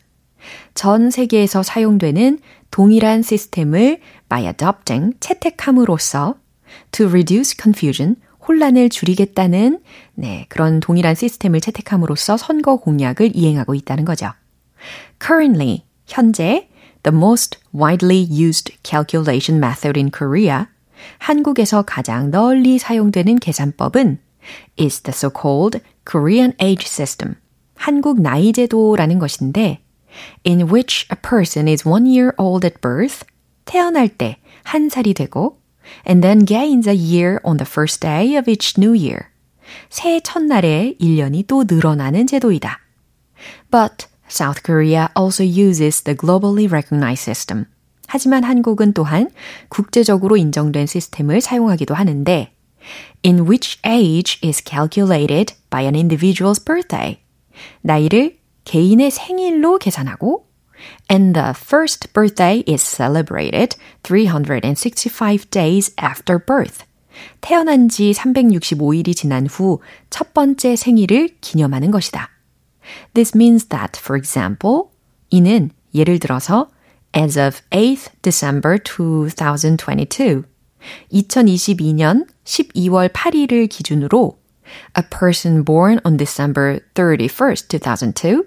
전 0.73 1.11
세계에서 1.11 1.63
사용되는 1.63 2.39
동일한 2.71 3.21
시스템을 3.21 3.99
by 4.29 4.45
adopting 4.45 5.15
채택함으로써 5.19 6.35
to 6.91 7.07
reduce 7.07 7.55
confusion 7.59 8.15
혼란을 8.47 8.89
줄이겠다는 8.89 9.79
네, 10.15 10.45
그런 10.49 10.79
동일한 10.79 11.15
시스템을 11.15 11.61
채택함으로써 11.61 12.37
선거 12.37 12.77
공약을 12.77 13.35
이행하고 13.35 13.75
있다는 13.75 14.05
거죠. 14.05 14.31
Currently, 15.19 15.83
현재 16.07 16.69
the 17.03 17.15
most 17.15 17.59
widely 17.73 18.21
used 18.21 18.73
calculation 18.83 19.59
method 19.59 19.99
in 19.99 20.09
Korea 20.09 20.67
한국에서 21.18 21.82
가장 21.82 22.30
널리 22.30 22.78
사용되는 22.78 23.36
계산법은 23.36 24.18
is 24.78 25.00
the 25.00 25.12
so-called 25.12 25.80
Korean 26.04 26.52
age 26.60 26.86
system. 26.86 27.36
한국 27.74 28.20
나이 28.20 28.52
제도라는 28.52 29.18
것인데 29.18 29.80
in 30.46 30.68
which 30.68 31.06
a 31.10 31.16
person 31.20 31.68
is 31.68 31.86
one 31.86 32.06
year 32.06 32.32
old 32.38 32.66
at 32.66 32.80
birth 32.80 33.26
태어날 33.64 34.08
때 34.08 34.38
한 34.64 34.88
살이 34.88 35.14
되고 35.14 35.58
and 36.08 36.22
then 36.22 36.44
gains 36.44 36.88
a 36.88 36.94
year 36.94 37.40
on 37.44 37.56
the 37.56 37.66
first 37.66 38.00
day 38.00 38.36
of 38.36 38.50
each 38.50 38.74
new 38.78 38.94
year. 38.94 39.28
새해 39.88 40.20
첫날에 40.20 40.94
1년이 41.00 41.46
또 41.46 41.64
늘어나는 41.66 42.26
제도이다. 42.26 42.80
But 43.70 44.06
South 44.28 44.62
Korea 44.62 45.08
also 45.16 45.44
uses 45.44 46.02
the 46.02 46.16
globally 46.16 46.70
recognized 46.70 47.22
system. 47.22 47.66
하지만 48.09 48.43
한국은 48.43 48.93
또한 48.93 49.29
국제적으로 49.69 50.35
인정된 50.35 50.87
시스템을 50.87 51.41
사용하기도 51.41 51.93
하는데 51.93 52.51
in 53.23 53.39
which 53.47 53.79
age 53.85 54.39
is 54.43 54.63
calculated 54.65 55.53
by 55.69 55.83
an 55.83 55.93
individual's 55.93 56.63
birthday. 56.63 57.19
나이를 57.81 58.39
개인의 58.65 59.11
생일로 59.11 59.77
계산하고 59.77 60.47
and 61.11 61.33
the 61.33 61.51
first 61.55 62.11
birthday 62.13 62.63
is 62.67 62.81
celebrated 62.81 63.77
365 64.03 65.51
days 65.51 65.93
after 66.01 66.43
birth. 66.43 66.85
태어난 67.41 67.89
지 67.89 68.11
365일이 68.11 69.15
지난 69.15 69.45
후 69.45 69.81
첫 70.09 70.33
번째 70.33 70.75
생일을 70.75 71.37
기념하는 71.41 71.91
것이다. 71.91 72.29
This 73.13 73.33
means 73.35 73.67
that, 73.67 73.99
for 73.99 74.17
example, 74.17 74.85
이는 75.29 75.69
예를 75.93 76.17
들어서 76.17 76.69
as 77.13 77.37
of 77.37 77.61
8th 77.71 78.09
December 78.21 78.77
2022, 78.77 80.43
2022년 81.11 82.27
12월 82.45 83.09
8일을 83.09 83.67
기준으로 83.69 84.37
a 84.97 85.03
person 85.09 85.63
born 85.63 85.99
on 86.05 86.17
December 86.17 86.79
31st, 86.93 87.67
2002, 87.69 88.43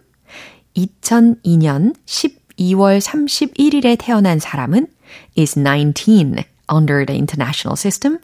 2002년 0.77 1.95
12월 2.07 3.01
31일에 3.01 3.97
태어난 3.99 4.39
사람은 4.39 4.87
is 5.37 5.59
19 5.59 6.45
under 6.73 7.05
the 7.05 7.17
international 7.17 7.77
system. 7.77 8.19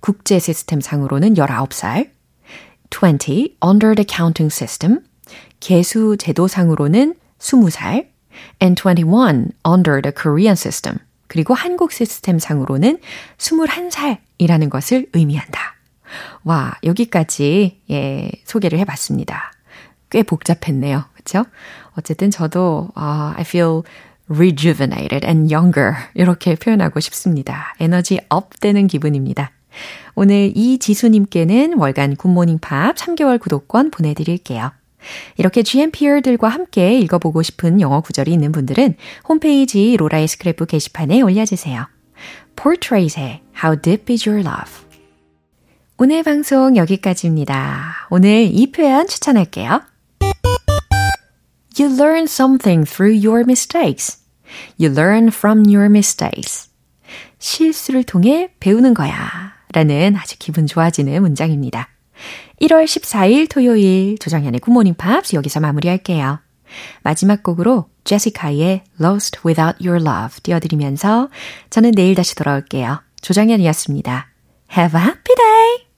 국제 0.00 0.38
시스템 0.38 0.80
상으로는 0.80 1.34
19살. 1.34 2.10
20 2.90 3.56
under 3.64 3.94
the 3.94 4.06
counting 4.08 4.52
system. 4.52 5.00
개수 5.60 6.16
제도상으로는 6.18 7.14
20살. 7.38 8.11
And 8.60 8.80
21 8.80 9.52
under 9.66 10.00
the 10.02 10.12
Korean 10.14 10.56
system. 10.56 10.98
그리고 11.26 11.54
한국 11.54 11.92
시스템 11.92 12.38
상으로는 12.38 12.98
21살이라는 13.38 14.68
것을 14.68 15.06
의미한다. 15.14 15.76
와, 16.44 16.74
여기까지 16.84 17.80
예, 17.90 18.30
소개를 18.44 18.78
해 18.78 18.84
봤습니다. 18.84 19.52
꽤 20.10 20.22
복잡했네요. 20.22 21.04
그렇죠? 21.14 21.44
어쨌든 21.96 22.30
저도 22.30 22.90
uh, 22.96 23.34
I 23.36 23.40
feel 23.40 23.82
rejuvenated 24.28 25.26
and 25.26 25.52
younger 25.54 25.94
이렇게 26.14 26.54
표현하고 26.54 27.00
싶습니다. 27.00 27.74
에너지 27.80 28.20
up 28.28 28.60
되는 28.60 28.86
기분입니다. 28.86 29.52
오늘 30.14 30.52
이지수님께는 30.54 31.78
월간 31.78 32.16
굿모닝 32.16 32.58
팝 32.58 32.94
3개월 32.96 33.40
구독권 33.40 33.90
보내드릴게요. 33.90 34.72
이렇게 35.36 35.62
GMPer들과 35.62 36.48
함께 36.48 36.98
읽어보고 36.98 37.42
싶은 37.42 37.80
영어 37.80 38.00
구절이 38.00 38.32
있는 38.32 38.52
분들은 38.52 38.96
홈페이지 39.28 39.96
로라의 39.96 40.28
스크랩북 40.28 40.68
게시판에 40.68 41.20
올려주세요. 41.22 41.86
Portrait의 42.56 43.42
How 43.62 43.80
Deep 43.80 44.12
Is 44.12 44.28
Your 44.28 44.46
Love 44.46 44.92
오늘 45.98 46.22
방송 46.22 46.76
여기까지입니다. 46.76 48.08
오늘 48.10 48.48
이 48.52 48.72
표현 48.72 49.06
추천할게요. 49.06 49.82
You 51.78 51.94
learn 51.94 52.24
something 52.24 52.84
through 52.84 53.14
your 53.14 53.44
mistakes. 53.44 54.18
You 54.80 54.92
learn 54.92 55.28
from 55.28 55.64
your 55.66 55.86
mistakes. 55.86 56.68
실수를 57.38 58.04
통해 58.04 58.52
배우는 58.60 58.94
거야. 58.94 59.54
라는 59.72 60.16
아주 60.16 60.36
기분 60.38 60.66
좋아지는 60.66 61.22
문장입니다. 61.22 61.91
1월 62.60 62.84
14일 62.84 63.50
토요일 63.50 64.18
조정현의 64.18 64.60
굿모닝 64.60 64.94
팝스 64.94 65.36
여기서 65.36 65.60
마무리할게요. 65.60 66.40
마지막 67.02 67.42
곡으로 67.42 67.86
제시카의 68.04 68.84
Lost 69.00 69.40
Without 69.44 69.86
Your 69.86 70.02
Love 70.02 70.40
띄워드리면서 70.42 71.28
저는 71.70 71.92
내일 71.92 72.14
다시 72.14 72.34
돌아올게요. 72.34 73.02
조정현이었습니다. 73.20 74.28
Have 74.76 74.98
a 74.98 75.06
happy 75.06 75.34
day! 75.36 75.91